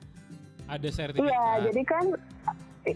[0.65, 1.59] ada Iya, sertifikat.
[1.63, 2.05] jadi kan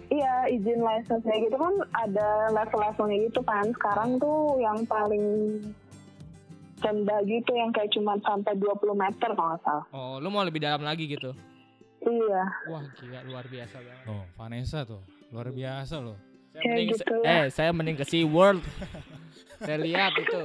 [0.08, 3.64] iya izin license kayak gitu kan ada level-levelnya gitu kan.
[3.72, 5.24] Sekarang tuh yang paling
[6.78, 9.84] rendah gitu yang kayak cuma sampai 20 meter kalau nggak salah.
[9.90, 11.34] Oh, lu mau lebih dalam lagi gitu.
[11.98, 12.44] Iya.
[12.68, 14.06] Wah, gila luar biasa banget.
[14.06, 16.14] Oh, Vanessa tuh luar biasa loh.
[16.48, 18.62] Saya Kayak mending gitu eh saya mending ke Sea World.
[19.58, 20.42] saya lihat itu.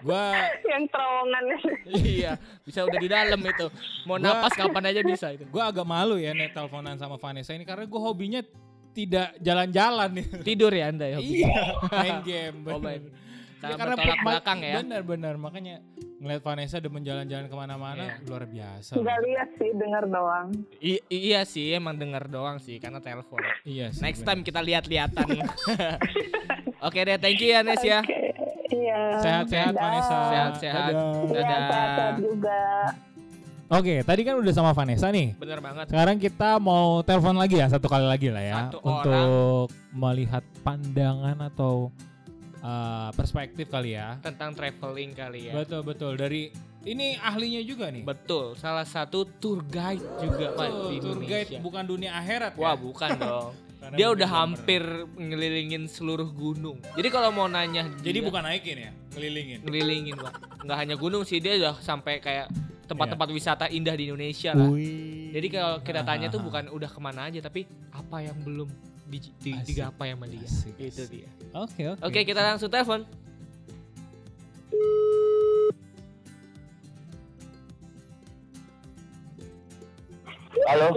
[0.00, 0.32] Gua
[0.64, 1.58] Yang terowongannya.
[1.92, 2.32] iya,
[2.64, 3.66] bisa udah di dalam itu.
[4.02, 5.44] Mau Gua- napas kapan aja bisa itu.
[5.46, 8.40] gua agak malu ya nih teleponan sama Vanessa ini karena gua hobinya
[8.92, 10.26] tidak jalan-jalan nih.
[10.42, 11.18] Tidur ya Anda ya.
[11.18, 11.54] iya,
[11.88, 12.56] main game.
[12.64, 12.82] Oh, bener.
[12.82, 13.02] main.
[13.60, 14.80] Ya, bertolak ma- belakang ya.
[14.80, 15.84] Benar-benar makanya
[16.16, 18.24] ngeliat Vanessa demen jalan-jalan ke mana-mana Iya.
[18.24, 18.90] luar biasa.
[18.90, 19.04] loh.
[19.04, 20.48] Nggak lihat sih, denger doang.
[20.80, 23.44] I- iya sih, emang denger doang sih karena telepon.
[23.62, 24.00] Iya sih.
[24.00, 24.28] Next bener.
[24.30, 25.26] time kita lihat-lihatan.
[26.80, 28.00] Oke deh, thank you ya Nes ya.
[28.00, 28.16] Oke,
[28.70, 29.18] Iya.
[29.18, 29.82] Sehat-sehat Dadah.
[29.82, 30.16] Vanessa.
[30.24, 30.82] Sehat-sehat.
[30.88, 31.02] Dadah.
[31.02, 31.58] Iya, Dadah.
[31.60, 32.60] sehat-sehat juga.
[33.70, 35.38] Oke, tadi kan udah sama Vanessa nih.
[35.38, 35.86] Bener banget.
[35.86, 41.38] Sekarang kita mau telepon lagi ya satu kali lagi lah ya Satu untuk melihat pandangan
[41.46, 41.94] atau
[42.66, 44.18] uh, perspektif kali ya.
[44.26, 45.54] Tentang traveling kali ya.
[45.54, 46.50] Betul betul dari
[46.82, 48.02] ini ahlinya juga nih.
[48.02, 51.62] Betul, salah satu tour guide juga Pak di tour guide Indonesia.
[51.62, 52.80] bukan dunia akhirat Wah, ya.
[52.80, 53.50] bukan dong.
[53.80, 56.76] Karena Dia udah hampir ngelilingin seluruh gunung.
[56.92, 59.58] Jadi kalau mau nanya Jadi dia- bukan naikin ya, ngelilingin.
[59.64, 60.32] ngelilingin Pak.
[60.62, 62.52] Nggak hanya gunung sih, dia udah sampai kayak
[62.84, 64.68] tempat-tempat wisata indah di Indonesia lah.
[65.30, 66.44] Jadi kalau kita tanya tuh Ah.
[66.44, 68.68] bukan udah ke mana aja, tapi apa yang belum
[69.06, 70.44] di, di, digapai sama dia.
[70.44, 71.08] Asik, Itu asik.
[71.08, 71.28] dia.
[71.52, 72.02] Oke oke.
[72.04, 73.02] Oke, kita langsung telepon.
[80.62, 80.88] Halo.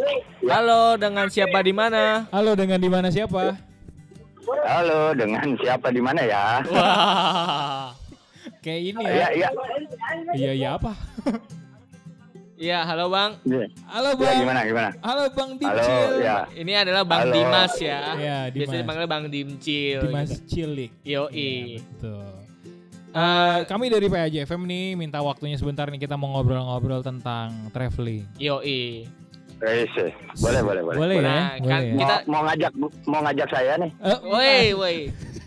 [0.43, 2.27] Halo, dengan siapa di mana?
[2.29, 3.55] Halo dengan di mana siapa?
[4.63, 6.59] Halo, dengan siapa di mana ya?
[6.65, 7.95] Wah.
[8.59, 9.27] Kayak ini Iya, ya.
[9.31, 9.49] iya.
[10.33, 10.91] Iya iya apa?
[12.55, 13.35] Iya, halo Bang.
[13.43, 13.65] Iya.
[13.85, 14.35] Halo Ya, bang.
[14.39, 14.89] gimana gimana?
[15.01, 16.09] Halo bang Halo, Dimcil.
[16.21, 16.37] ya.
[16.53, 17.33] Ini adalah Bang Halo.
[17.33, 17.99] Dimas ya.
[18.15, 18.83] Iya, Biasanya Dimas.
[18.83, 19.99] dipanggil Bang Dimcil.
[20.01, 20.47] Dimas gitu.
[20.49, 20.91] Cilik.
[21.03, 21.51] Yoi.
[21.81, 22.31] Betul.
[23.13, 28.23] Eh, Kami dari PAJFM nih minta waktunya sebentar nih kita mau ngobrol-ngobrol tentang traveling.
[28.37, 29.05] yoi.
[29.59, 30.11] Eh, sih.
[30.39, 30.97] Boleh, boleh, boleh.
[30.97, 31.23] Boleh ya?
[31.23, 31.97] Nah, kan Boleh ya?
[31.99, 32.71] kita- Mau, mau ngajak
[33.05, 33.91] mau ngajak saya nih.
[33.95, 34.97] Eh, Woi, woi.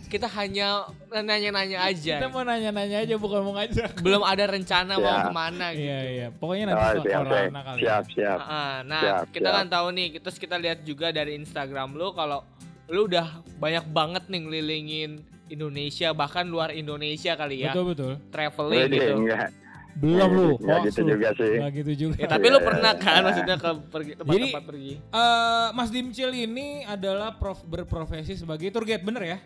[0.07, 2.15] kita hanya nanya-nanya aja.
[2.15, 3.99] Kita mau nanya-nanya aja bukan mau ngajak.
[3.99, 5.19] Belum ada rencana mau Ya.
[5.21, 5.83] ke mana gitu.
[5.83, 6.27] Iya iya.
[6.31, 7.79] Pokoknya nanti Oh, siap, corona kali.
[7.83, 8.39] siap, siap.
[8.39, 9.57] Ah, nah, Siap, kita siap.
[9.57, 12.39] kan tahu nih, terus kita lihat juga dari Instagram lu kalau
[12.87, 13.27] lu udah
[13.57, 15.11] banyak banget nih ngelilingin
[15.47, 17.71] Indonesia bahkan luar Indonesia kali ya.
[17.71, 18.13] Betul betul.
[18.29, 19.11] Traveling gitu.
[19.17, 19.51] enggak.
[19.97, 20.49] Belum lu.
[20.57, 21.09] Enggak gitu lu.
[21.11, 21.53] juga sih.
[21.57, 22.15] Nggak gitu juga.
[22.15, 23.25] Ya, tapi lu Iya, pernah iya, kan iya.
[23.25, 24.93] maksudnya ke pergi tempat-tempat pergi.
[25.01, 29.37] Eh, Mas Dimcil ini adalah prof berprofesi sebagai tour guide, bener ya?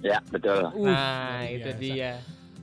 [0.00, 0.68] Ya, betul.
[0.70, 1.80] Uh, nah, luar itu biasa.
[1.80, 2.12] dia.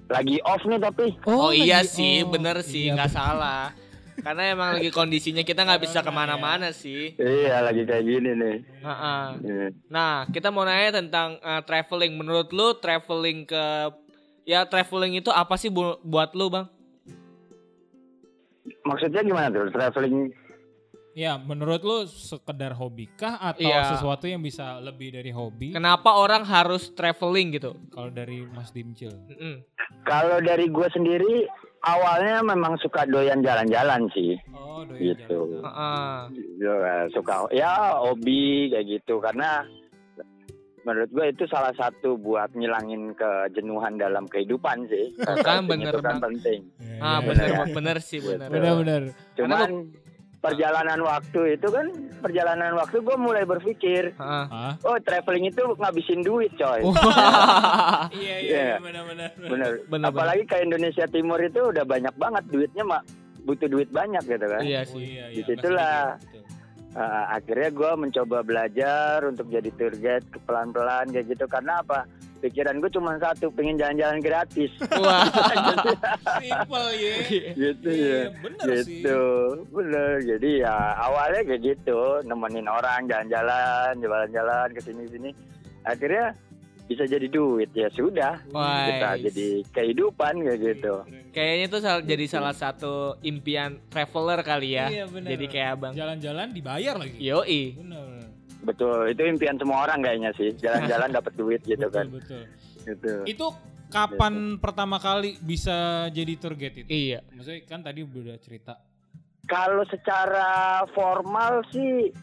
[0.08, 1.06] Lagi off nih tapi.
[1.26, 3.74] Oh, iya lagi- sih, oh, bener sih, iya, nggak salah.
[4.14, 7.16] Karena emang lagi kondisinya kita nggak bisa ke mana-mana sih.
[7.16, 8.58] Iya, lagi kayak gini nih.
[8.80, 9.26] Heeh.
[9.42, 9.68] Iya.
[9.88, 12.14] Nah, kita mau nanya tentang eh, traveling.
[12.14, 13.66] Menurut lu traveling ke
[14.44, 16.70] ya traveling itu apa sih bu- buat lu, Bang?
[18.82, 19.70] Maksudnya gimana tuh?
[19.70, 20.32] Traveling
[21.12, 23.84] Ya, menurut lu sekedar hobi kah atau Iya.
[23.92, 25.76] sesuatu yang bisa lebih dari hobi?
[25.76, 27.76] Kenapa orang harus traveling gitu?
[27.92, 29.12] Kalau dari Mas Dimcil.
[29.28, 29.60] Mm-mm.
[30.02, 31.52] kalau dari gue sendiri
[31.82, 34.40] awalnya memang suka doyan jalan-jalan sih.
[34.50, 35.36] Oh, doyan Gitu.
[35.36, 35.68] jalan.
[35.68, 36.16] Heeh.
[36.58, 36.76] Ya,
[37.12, 39.68] suka ya hobi kayak gitu karena
[40.82, 45.14] menurut gue itu salah satu buat ngilangin kejenuhan dalam kehidupan sih.
[45.22, 46.32] Oh, kan bener itu kan Bang.
[46.32, 46.60] penting.
[46.78, 47.64] Iya, Ah, iya, bener iya.
[47.68, 48.48] bener sih, bener.
[48.48, 48.54] Gitu.
[48.54, 49.02] Benar-benar.
[49.34, 49.70] Cuman
[50.38, 51.86] perjalanan waktu itu kan
[52.18, 54.46] perjalanan waktu gue mulai berpikir, Heeh.
[54.50, 54.74] Ah.
[54.82, 56.82] oh traveling itu ngabisin duit coy.
[58.12, 58.66] Iya, Iya.
[58.80, 59.30] benar-benar.
[59.38, 59.72] Bener.
[59.86, 63.06] Bener, Apalagi ke Indonesia Timur itu udah banyak banget duitnya mak
[63.42, 64.62] butuh duit banyak gitu kan.
[64.62, 65.06] Iya Oh, sih.
[65.08, 65.36] iya, iya.
[65.36, 66.18] Di situlah.
[66.92, 71.48] Uh, akhirnya gue mencoba belajar untuk jadi tour guide ke pelan-pelan kayak gitu.
[71.48, 72.04] Karena apa?
[72.42, 74.74] Pikiran gue cuma satu pengen jalan-jalan gratis.
[75.00, 75.24] Wah.
[76.42, 77.16] Simple ya.
[77.54, 78.22] gitu Iya, ya.
[78.44, 79.00] bener sih.
[79.06, 79.22] gitu.
[79.70, 80.20] Bener.
[80.20, 85.32] Jadi ya awalnya kayak gitu nemenin orang jalan-jalan jalan-jalan ke sini-sini.
[85.86, 86.36] Akhirnya
[86.86, 88.84] bisa jadi duit ya sudah Wah.
[88.86, 90.94] kita jadi kehidupan kayak gitu
[91.32, 94.92] Kayaknya itu sal- jadi salah satu impian traveler kali ya.
[94.92, 95.30] Iya, bener.
[95.32, 95.94] Jadi kayak Bang.
[95.96, 97.16] Jalan-jalan dibayar lagi.
[97.18, 97.80] Yoi.
[97.80, 98.08] Bener.
[98.62, 102.44] betul itu impian semua orang kayaknya sih jalan-jalan dapat duit gitu betul, kan betul.
[102.86, 103.46] gitu Itu
[103.90, 106.90] kapan pertama kali bisa jadi tour guide itu?
[106.90, 107.26] Iya.
[107.34, 108.78] Maksudnya kan tadi udah cerita.
[109.44, 112.14] Kalau secara formal sih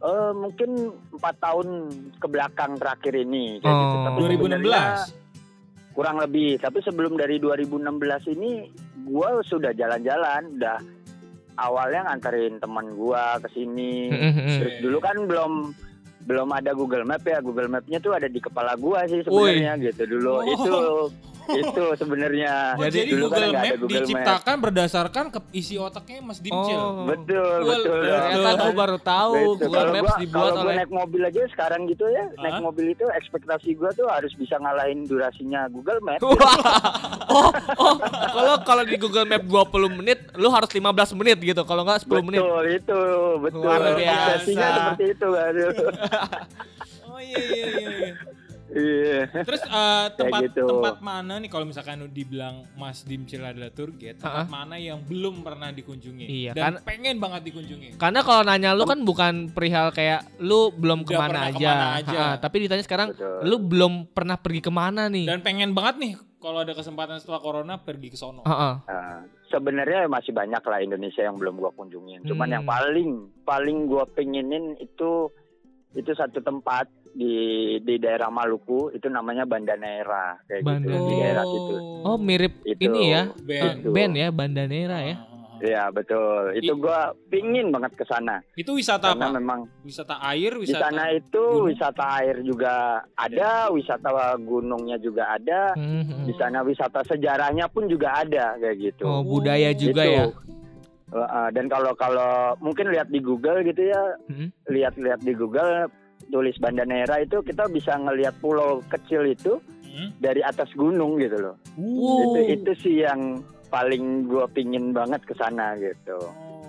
[0.00, 0.70] eh, mungkin
[1.16, 1.68] empat tahun
[2.16, 3.96] ke belakang terakhir ini kayak gitu.
[3.96, 4.04] Oh.
[4.08, 5.96] Tapi sebenarnya 2016.
[5.96, 6.50] kurang lebih.
[6.60, 8.50] Tapi sebelum dari 2016 ini
[9.04, 10.78] gua sudah jalan-jalan, udah
[11.60, 14.08] awalnya nganterin teman gua ke sini.
[14.60, 15.52] Terus dulu kan belum
[16.20, 17.40] belum ada Google Map ya.
[17.40, 20.40] Google Mapnya tuh ada di kepala gua sih sebenarnya gitu dulu.
[20.40, 20.44] Oh.
[20.44, 20.76] Itu
[21.52, 22.54] itu sebenarnya.
[22.72, 23.94] Oh, jadi, dulu kan Google ada Map Google Map.
[24.00, 26.76] diciptakan berdasarkan ke isi otaknya Mas Dimcil.
[26.76, 27.04] Oh.
[27.04, 27.98] Betul, betul.
[28.00, 28.60] Ternyata Betul.
[28.60, 29.48] gue baru tahu Gitu.
[29.60, 32.62] Google Kalau Maps gua- dibuat kalau oleh naik mobil aja sekarang gitu ya, naik Hah?
[32.62, 36.20] mobil itu ekspektasi gua tuh harus bisa ngalahin durasinya Google Map.
[37.30, 37.46] Oh,
[37.78, 37.94] oh,
[38.28, 40.82] kalau kalau di Google Map 20 menit, lu harus 15
[41.14, 41.62] menit gitu.
[41.62, 42.42] Kalau nggak 10 menit.
[42.42, 43.00] betul itu,
[43.38, 43.62] betul.
[43.62, 44.10] Luar biasa.
[44.36, 45.52] Ekspektasinya seperti itu kan.
[47.06, 48.14] Oh iya iya iya.
[48.72, 49.26] Iya.
[49.26, 49.42] Iya.
[49.42, 50.64] Terus eh, tempat gitu.
[50.64, 54.52] tempat mana nih kalau misalkan dibilang Mas Dimcil adalah tour guide, tempat Ha-ha.
[54.52, 57.96] mana yang belum pernah dikunjungi Iya, dan kan- pengen banget dikunjungi.
[57.96, 61.52] Karena kalau nanya lu kan bukan perihal kayak lu belum Udah ke mana aja.
[61.52, 62.16] ke mana aja.
[62.16, 63.40] Ha, tapi ditanya sekarang Betul.
[63.44, 65.26] lu belum pernah pergi ke mana nih?
[65.26, 68.40] Dan pengen banget nih kalau ada kesempatan setelah corona pergi ke sono.
[68.42, 68.74] Heeh.
[68.82, 72.22] Nah, sebenarnya masih banyak lah Indonesia yang belum gua kunjungin.
[72.22, 72.54] Cuman Hmm.
[72.54, 73.10] yang paling
[73.42, 75.28] paling gua pengenin itu
[75.90, 77.34] itu satu tempat di
[77.78, 81.74] di daerah Maluku itu namanya Banda Neira kayak gitu Banda di daerah situ.
[82.00, 83.22] Oh, mirip Itu ini ya.
[83.36, 83.76] Band.
[83.78, 85.16] eh, band ya, Bandanera ya.
[85.16, 85.28] Ah.
[85.60, 86.56] Iya betul.
[86.56, 89.36] Itu I- gua pingin banget ke sana Itu wisata karena apa?
[89.36, 91.68] memang Wisata air, di wisata sana itu gunung?
[91.68, 92.74] wisata air juga
[93.12, 94.08] ada, wisata
[94.40, 95.76] gunungnya juga ada.
[95.76, 96.24] Mhm.
[96.24, 99.04] Di sana wisata sejarahnya pun juga ada kayak gitu.
[99.04, 100.16] Oh, budaya juga Itu.
[100.16, 100.24] ya.
[101.10, 104.00] Uh, dan kalau kalau mungkin lihat di Google gitu ya,
[104.30, 104.48] Mhm.
[104.64, 105.90] lihat-lihat di Google
[106.28, 109.58] tulis Banda Neira itu kita bisa ngelihat pulau kecil itu
[109.90, 110.14] Hmm?
[110.22, 111.58] dari atas gunung gitu loh.
[111.74, 112.22] Uh.
[112.22, 116.14] Itu itu sih yang paling gua pingin banget ke sana gitu.
[116.14, 116.62] Oh,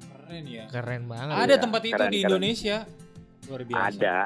[0.00, 0.64] keren ya.
[0.72, 1.36] Keren banget.
[1.36, 2.28] Ada Iya, tempat itu keren, di keren.
[2.32, 2.76] Indonesia.
[3.46, 3.84] Luar biasa.
[3.92, 4.16] Ada,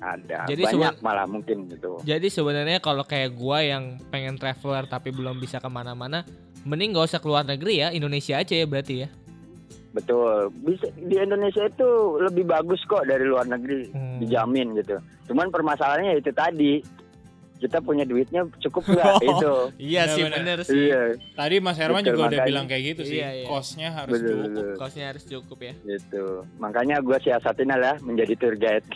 [0.00, 0.38] ada.
[0.48, 2.00] Jadi Banyak malah mungkin gitu.
[2.08, 6.24] Jadi sebenarnya kalau kayak gua yang pengen traveler tapi belum bisa ke mana-mana,
[6.64, 9.08] mending gak usah keluar negeri ya, Indonesia aja ya berarti ya.
[9.90, 10.52] Betul.
[10.58, 14.18] Bisa di Indonesia itu lebih bagus kok dari luar negeri, Hmm.
[14.18, 14.96] dijamin gitu.
[15.26, 16.74] Cuman permasalahannya itu tadi.
[17.58, 19.54] Kita punya duitnya cukup nggak itu.
[19.82, 20.38] Iya sih bener.
[20.38, 20.78] bener sih.
[20.86, 22.46] Iya, Tadi Mas Herman Betul, juga udah makanya.
[22.46, 23.18] bilang kayak gitu sih.
[23.18, 23.46] Iya, iya.
[23.46, 24.46] Kosnya harus betul, cukup.
[24.46, 24.68] betul.
[24.78, 25.72] Kosnya harus cukup ya.
[25.76, 26.24] Gitu.
[26.56, 28.86] Makanya gue siasatin lah menjadi tour guide.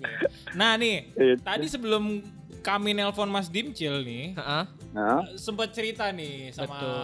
[0.00, 0.08] Ya.
[0.54, 1.36] Nah nih, Itu.
[1.40, 2.24] tadi sebelum
[2.60, 4.64] kami nelpon Mas Dimcil nih, Heeh.
[4.90, 7.00] Nah, sempat cerita nih sama Betul.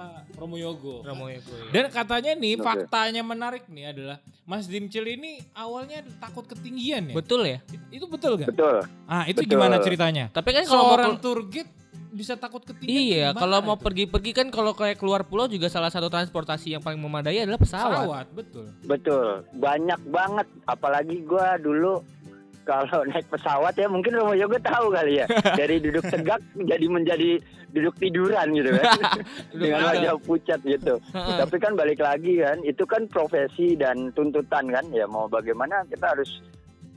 [0.00, 1.04] Apa Romo Yogo.
[1.04, 1.60] Romo ya gue.
[1.70, 2.64] Dan katanya nih Oke.
[2.64, 4.16] faktanya menarik nih adalah
[4.48, 7.14] Mas Dimcil ini awalnya takut ketinggian ya.
[7.14, 7.58] Betul ya?
[7.92, 8.48] Itu betul gak?
[8.48, 8.80] betul.
[9.04, 9.52] Ah itu Betul.
[9.52, 10.32] gimana ceritanya?
[10.32, 11.72] Tapi kan kalau Seorang kelu- tour guide
[12.10, 13.06] bisa takut ketinggian.
[13.06, 16.98] Iya, kalau mau pergi-pergi kan kalau kayak keluar pulau juga salah satu transportasi yang paling
[16.98, 18.02] memadai adalah pesawat.
[18.02, 18.66] pesawat betul.
[18.82, 20.46] Betul, banyak banget.
[20.66, 22.02] Apalagi gua dulu
[22.62, 25.26] kalau naik pesawat ya mungkin Romo Yogo tahu kali ya.
[25.60, 27.30] Dari duduk tegak jadi menjadi
[27.70, 28.94] duduk tiduran gitu kan.
[29.60, 30.98] Dengan wajah pucat gitu.
[31.12, 34.84] Tapi kan balik lagi kan, itu kan profesi dan tuntutan kan.
[34.88, 36.40] Ya mau bagaimana kita harus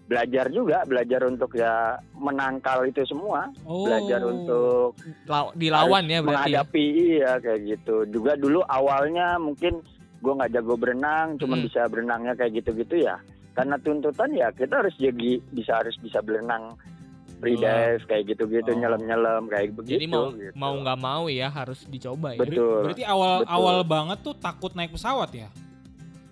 [0.03, 3.47] belajar juga, belajar untuk ya menangkal itu semua.
[3.63, 3.83] Oh.
[3.83, 4.93] Belajar untuk
[5.25, 6.51] Law- dilawan ya berarti.
[6.51, 6.59] ya.
[6.59, 9.79] menghadapi iya kayak gitu juga dulu awalnya mungkin
[10.19, 11.63] gue nggak jago berenang cuma Hmm.
[11.63, 13.19] bisa berenangnya kayak gitu-gitu ya
[13.53, 16.73] karena tuntutan ya kita harus jadi bisa harus bisa berenang
[17.37, 18.75] free dive kayak gitu-gitu Oh.
[18.75, 20.55] nyelam-nyelam kayak begitu Jadi mau gitu.
[20.55, 22.39] mau nggak mau ya harus dicoba ya.
[22.39, 22.55] Betul.
[22.57, 23.51] Ber- Berarti awal Betul.
[23.51, 25.49] awal banget tuh takut naik pesawat ya?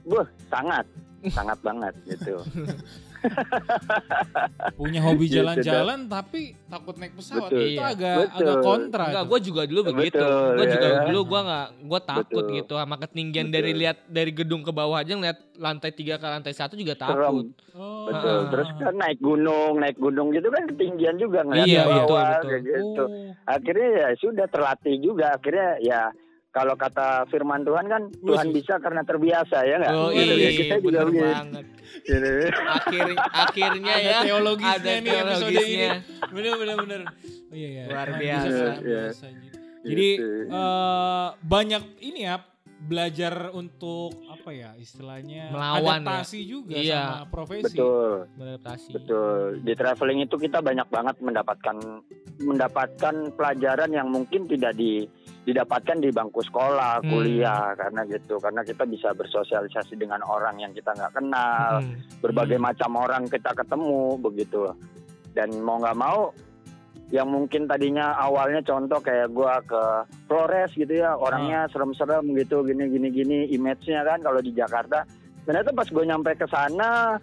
[0.03, 0.85] Wah, sangat
[1.27, 2.41] sangat banget gitu
[4.79, 7.47] Punya hobi Gitu, jalan-jalan tapi takut naik pesawat.
[7.47, 7.61] Betul.
[7.61, 7.87] Itu Iya.
[7.87, 8.37] agak Betul.
[8.41, 9.03] agak kontra.
[9.07, 10.25] Enggak, gue juga dulu begitu.
[10.51, 11.01] Gue juga ya.
[11.07, 12.57] dulu gue nggak, gue takut Betul.
[12.57, 13.55] gitu sama ketinggian Betul.
[13.55, 17.13] dari lihat dari gedung ke bawah aja ngeliat lantai tiga ke lantai satu juga takut.
[17.13, 17.37] serem
[17.71, 18.03] Oh.
[18.03, 22.03] betul terus kan naik gunung naik gunung gitu kan ketinggian juga ngeliat Iya, ke bawah
[22.03, 22.59] betul, betul.
[22.59, 23.29] gitu Oh.
[23.47, 26.01] akhirnya ya sudah terlatih juga akhirnya ya
[26.51, 28.55] kalau kata firman Tuhan kan Tuhan Wih.
[28.59, 30.51] bisa karena terbiasa ya nggak Oh Gitu, iya, ya.
[30.53, 31.65] kita juga bener begitu banget.
[32.01, 32.29] Gitu.
[32.67, 35.31] Akhir, akhirnya Ada ya teologisnya ada nih episode ini.
[35.31, 35.91] teologisnya.
[36.29, 37.01] Bener bener bener.
[37.47, 37.83] Oh iya iya.
[37.85, 38.45] Luar biasa.
[38.45, 39.01] bisa, Iya, iya.
[39.01, 39.25] biasa.
[39.81, 40.27] Jadi Gitu.
[40.47, 42.35] eh, banyak ini ya
[42.81, 46.03] belajar untuk apa ya istilahnya Melawan ya.
[46.03, 47.01] adaptasi juga Iya.
[47.07, 47.63] sama profesi.
[47.63, 48.89] betul Beradaptasi.
[48.91, 49.31] betul
[49.61, 51.77] di traveling itu kita banyak banget mendapatkan
[52.39, 55.05] mendapatkan pelajaran yang mungkin tidak di
[55.41, 57.09] didapatkan di bangku sekolah Hmm.
[57.09, 61.97] kuliah karena gitu karena kita bisa bersosialisasi dengan orang yang kita nggak kenal Hmm.
[62.19, 62.65] berbagai Hmm.
[62.67, 64.69] macam orang kita ketemu begitu
[65.31, 66.29] dan mau nggak mau
[67.09, 69.81] yang mungkin tadinya awalnya contoh kayak gua ke
[70.25, 75.03] Flores gitu ya orangnya serem-serem gitu gini gini gini image-nya kan kalau di Jakarta
[75.41, 77.17] ternyata pas gue nyampe ke sana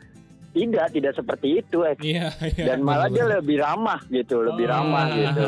[0.50, 1.94] tidak tidak seperti itu eh.
[1.96, 2.64] Iya iya.
[2.66, 3.40] dan malah dia bener-bener.
[3.40, 4.70] lebih ramah gitu lebih Oh.
[4.70, 5.46] ramah gitu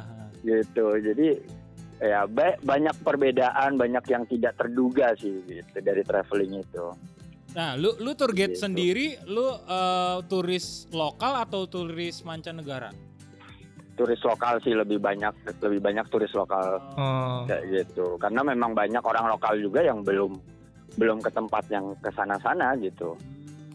[0.48, 1.28] gitu jadi
[2.02, 6.86] ya ba- banyak perbedaan banyak yang tidak terduga sih gitu dari traveling itu
[7.52, 8.64] Nah, lu lu tour guide Gitu.
[8.64, 12.90] sendiri, lu eh, turis lokal atau turis mancanegara?
[13.92, 15.30] turis lokal sih lebih banyak
[15.60, 17.44] lebih banyak turis lokal Oh.
[17.44, 20.32] kayak gitu karena memang banyak orang lokal juga yang belum
[20.96, 23.20] belum ke tempat yang ke sana-sana gitu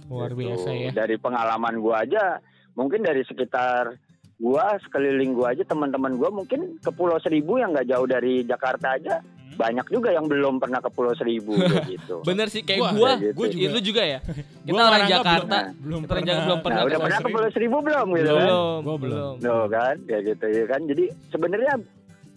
[0.09, 0.41] Luar Gitu.
[0.41, 0.89] biasa ya.
[0.91, 2.41] dari pengalaman gua aja
[2.73, 3.93] mungkin dari sekitar
[4.37, 8.93] gua sekeliling gua aja teman-teman gua mungkin ke Pulau Seribu yang nggak jauh dari Jakarta
[8.93, 9.17] aja
[9.47, 9.63] Hmm.
[9.63, 11.55] banyak juga yang belum pernah ke Pulau Seribu
[11.89, 13.49] gitu Bener sih kayak Gua- gua, kayak gua gitu.
[13.49, 13.57] juga.
[13.57, 14.19] Iya, lu juga ya.
[14.67, 15.57] Kita orang Jakarta.
[15.57, 17.29] belum, belum Kita orang Jakarta belum pernah nah udah pernah ke.
[17.31, 19.33] Pulau Seribu belum gitu kan Belum, Gua belum.
[19.39, 21.73] Tuh kan kayak gitu ya kan jadi sebenarnya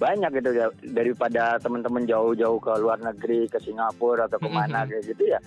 [0.00, 4.88] banyak gitu ya daripada teman-teman jauh-jauh ke luar negeri ke Singapura atau ke mana Mhm.
[4.88, 5.38] kayak gitu ya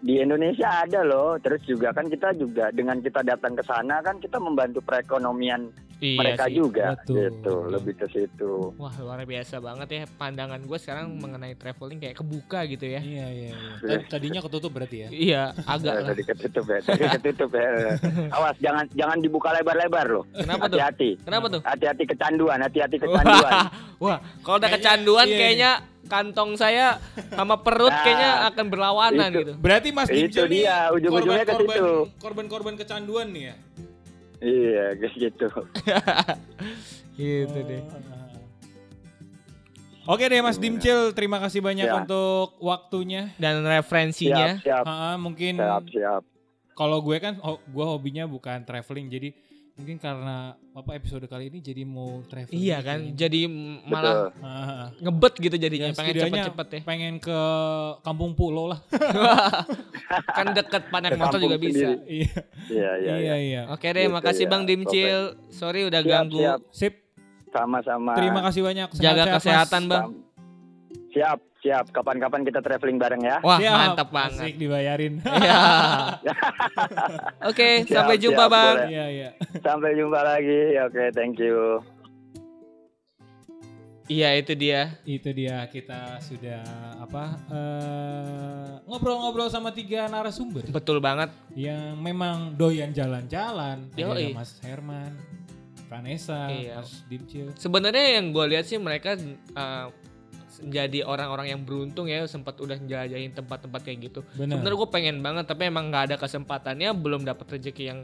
[0.00, 4.16] di Indonesia ada loh terus juga kan kita juga dengan kita datang ke sana kan
[4.16, 5.68] kita membantu perekonomian
[6.00, 6.56] Iya mereka sih.
[6.56, 7.60] juga Betul, gitu betul.
[7.68, 12.64] lebih ke situ Wah luar biasa banget ya pandangan gue sekarang mengenai traveling kayak kebuka
[12.64, 13.04] gitu ya.
[13.04, 13.72] Iya iya iya.
[13.78, 15.08] Tadi- Tadinya ketutup berarti ya.
[15.12, 16.08] Iya agak Ya, lah.
[16.08, 17.68] tadi ketutup ya tadi ketutup ya
[18.36, 20.80] awas jangan jangan dibuka lebar-lebar loh Kenapa tuh?
[20.80, 21.60] hati-hati Kenapa tuh?
[21.60, 23.52] hati-hati kecanduan hati-hati kecanduan
[24.00, 25.70] Wah, kalau udah Kayaknya- kecanduan iya, kayaknya
[26.10, 26.98] kantong saya
[27.30, 29.38] sama perut Nah, kayaknya akan berlawanan itu.
[29.40, 29.52] gitu.
[29.56, 31.90] Berarti Mas nih dia, ujung-ujungnya ke situ.
[32.18, 33.54] korban-korban kecanduan nih ya.
[34.40, 35.46] iya kayak gitu
[37.20, 37.82] Gitu deh.
[40.02, 41.94] Oke deh Mas Dimcil, terima kasih banyak Ya.
[41.94, 43.30] untuk waktunya.
[43.36, 44.58] Dan referensinya.
[44.58, 46.22] siap siap Ah, mungkin siap siap
[46.72, 49.36] kalau gue kan oh, gue hobinya bukan traveling jadi
[49.80, 52.52] mungkin karena apa episode kali ini jadi mau traveling.
[52.54, 53.10] Iya gitu kan, ya.
[53.26, 53.40] jadi
[53.88, 56.80] malah betul ngebet gitu jadinya, ya, pengen cepet-cepet ya.
[56.84, 57.38] pengen ke
[58.04, 58.80] Kampung Pulau lah.
[60.36, 61.88] kan deket Ke motor juga kampung bisa.
[61.96, 62.04] sendiri.
[62.06, 63.62] iya, iya iya iya, iya.
[63.72, 65.18] Oke deh, Gitu makasih ya, Bang Dimcil.
[65.48, 66.38] Sorry udah Siap, ganggu.
[66.38, 66.60] siap.
[66.70, 66.94] Sip,
[67.50, 68.88] sama-sama terima kasih banyak.
[69.00, 69.34] Jaga Mas.
[69.40, 70.04] kesehatan, Bang.
[71.10, 74.48] Siap siap kapan-kapan kita traveling bareng ya Wah, Siap, mantap banget.
[74.48, 75.14] Asik dibayarin.
[75.20, 75.56] Iya.
[77.50, 78.76] Oke, Siap, sampai jumpa, siap, Bang.
[78.88, 79.28] Iya, iya.
[79.60, 81.80] sampai jumpa lagi oke thank you
[84.10, 84.98] Iya itu dia.
[85.06, 86.66] Itu dia kita sudah
[86.98, 91.30] apa eh, ngobrol-ngobrol sama tiga narasumber Betul banget.
[91.54, 93.86] yang memang doyan jalan-jalan.
[93.94, 94.34] Ada.
[94.34, 95.14] Mas Herman,
[95.86, 96.82] Vanessa, Iya.
[96.82, 97.54] Mas Dimcil.
[97.54, 99.14] Sebenarnya yang gue lihat sih mereka
[99.54, 99.94] uh,
[100.58, 104.20] jadi orang-orang yang beruntung ya sempat udah jelajahin tempat-tempat kayak gitu.
[104.34, 104.58] Benar.
[104.58, 108.00] Sebenarnya gue pengen banget tapi emang nggak ada kesempatannya, belum dapat rezeki yang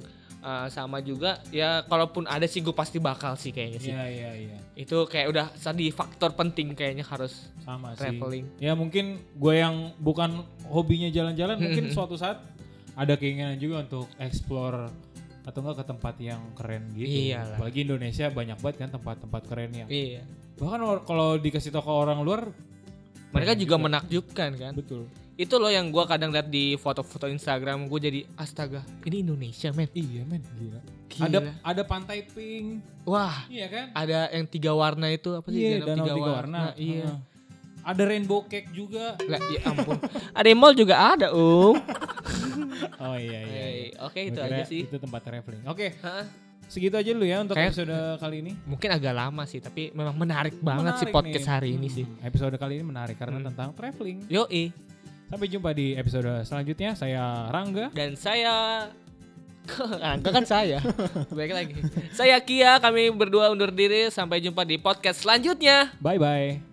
[0.47, 1.43] uh, sama juga.
[1.51, 3.91] Ya kalaupun ada sih gue pasti bakal sih kayaknya sih.
[3.91, 4.59] Iya iya iya.
[4.79, 8.07] Itu kayak udah tadi faktor penting kayaknya harus Sama sih.
[8.07, 8.47] traveling.
[8.63, 12.39] Ya mungkin gue yang bukan hobinya jalan-jalan mungkin suatu saat
[12.97, 14.89] ada keinginan juga untuk explore
[15.47, 17.31] atau enggak ke tempat yang keren gitu.
[17.31, 17.55] Iyalah.
[17.59, 20.23] Apalagi Indonesia banyak banget kan tempat-tempat keren yang Iya.
[20.57, 22.49] Bahkan kalau dikasih tau ke orang luar
[23.29, 23.85] Mereka juga juga.
[23.85, 24.73] menakjubkan kan.
[24.73, 25.05] betul.
[25.37, 29.85] Itu loh yang gua kadang lihat di foto-foto Instagram gue jadi astaga ini Indonesia men.
[29.93, 30.81] Iya men gila.
[31.07, 31.25] Gila.
[31.29, 32.81] Ada ada pantai pink.
[33.05, 33.87] Wah Iya kan?
[33.93, 35.61] ada yang tiga warna itu apa sih?
[35.61, 36.61] Iya, danau tiga, warna.
[36.73, 37.05] Iya.
[37.05, 37.17] Heeh.
[37.85, 39.15] Ada rainbow cake juga.
[39.23, 39.95] Lah, ya ampun.
[40.33, 41.77] ada mall juga ada, Um.
[42.99, 43.65] Oh iya iya.
[43.69, 43.89] iya.
[44.03, 44.83] Oke, itu Gua kira aja sih.
[44.83, 45.63] Itu tempat traveling.
[45.69, 46.25] Oke, Hah?
[46.67, 48.53] Segitu aja dulu ya untuk Kayak- episode kali ini.
[48.63, 51.53] Mungkin agak lama sih, tapi memang menarik banget sih Menarik podcast nih.
[51.53, 52.05] hari ini sih.
[52.05, 53.47] Hmm, Episode kali ini menarik karena Hmm.
[53.49, 54.27] tentang traveling.
[54.27, 54.75] Yoi.
[55.27, 56.95] Sampai jumpa di episode selanjutnya.
[56.95, 57.91] Saya Rangga.
[57.91, 58.87] Dan saya
[60.07, 60.79] Angka kan saya.
[61.35, 61.75] Baik lagi.
[62.13, 64.07] Saya Kia, kami berdua undur diri.
[64.09, 65.91] Sampai jumpa di podcast selanjutnya.
[65.99, 66.66] Bye bye.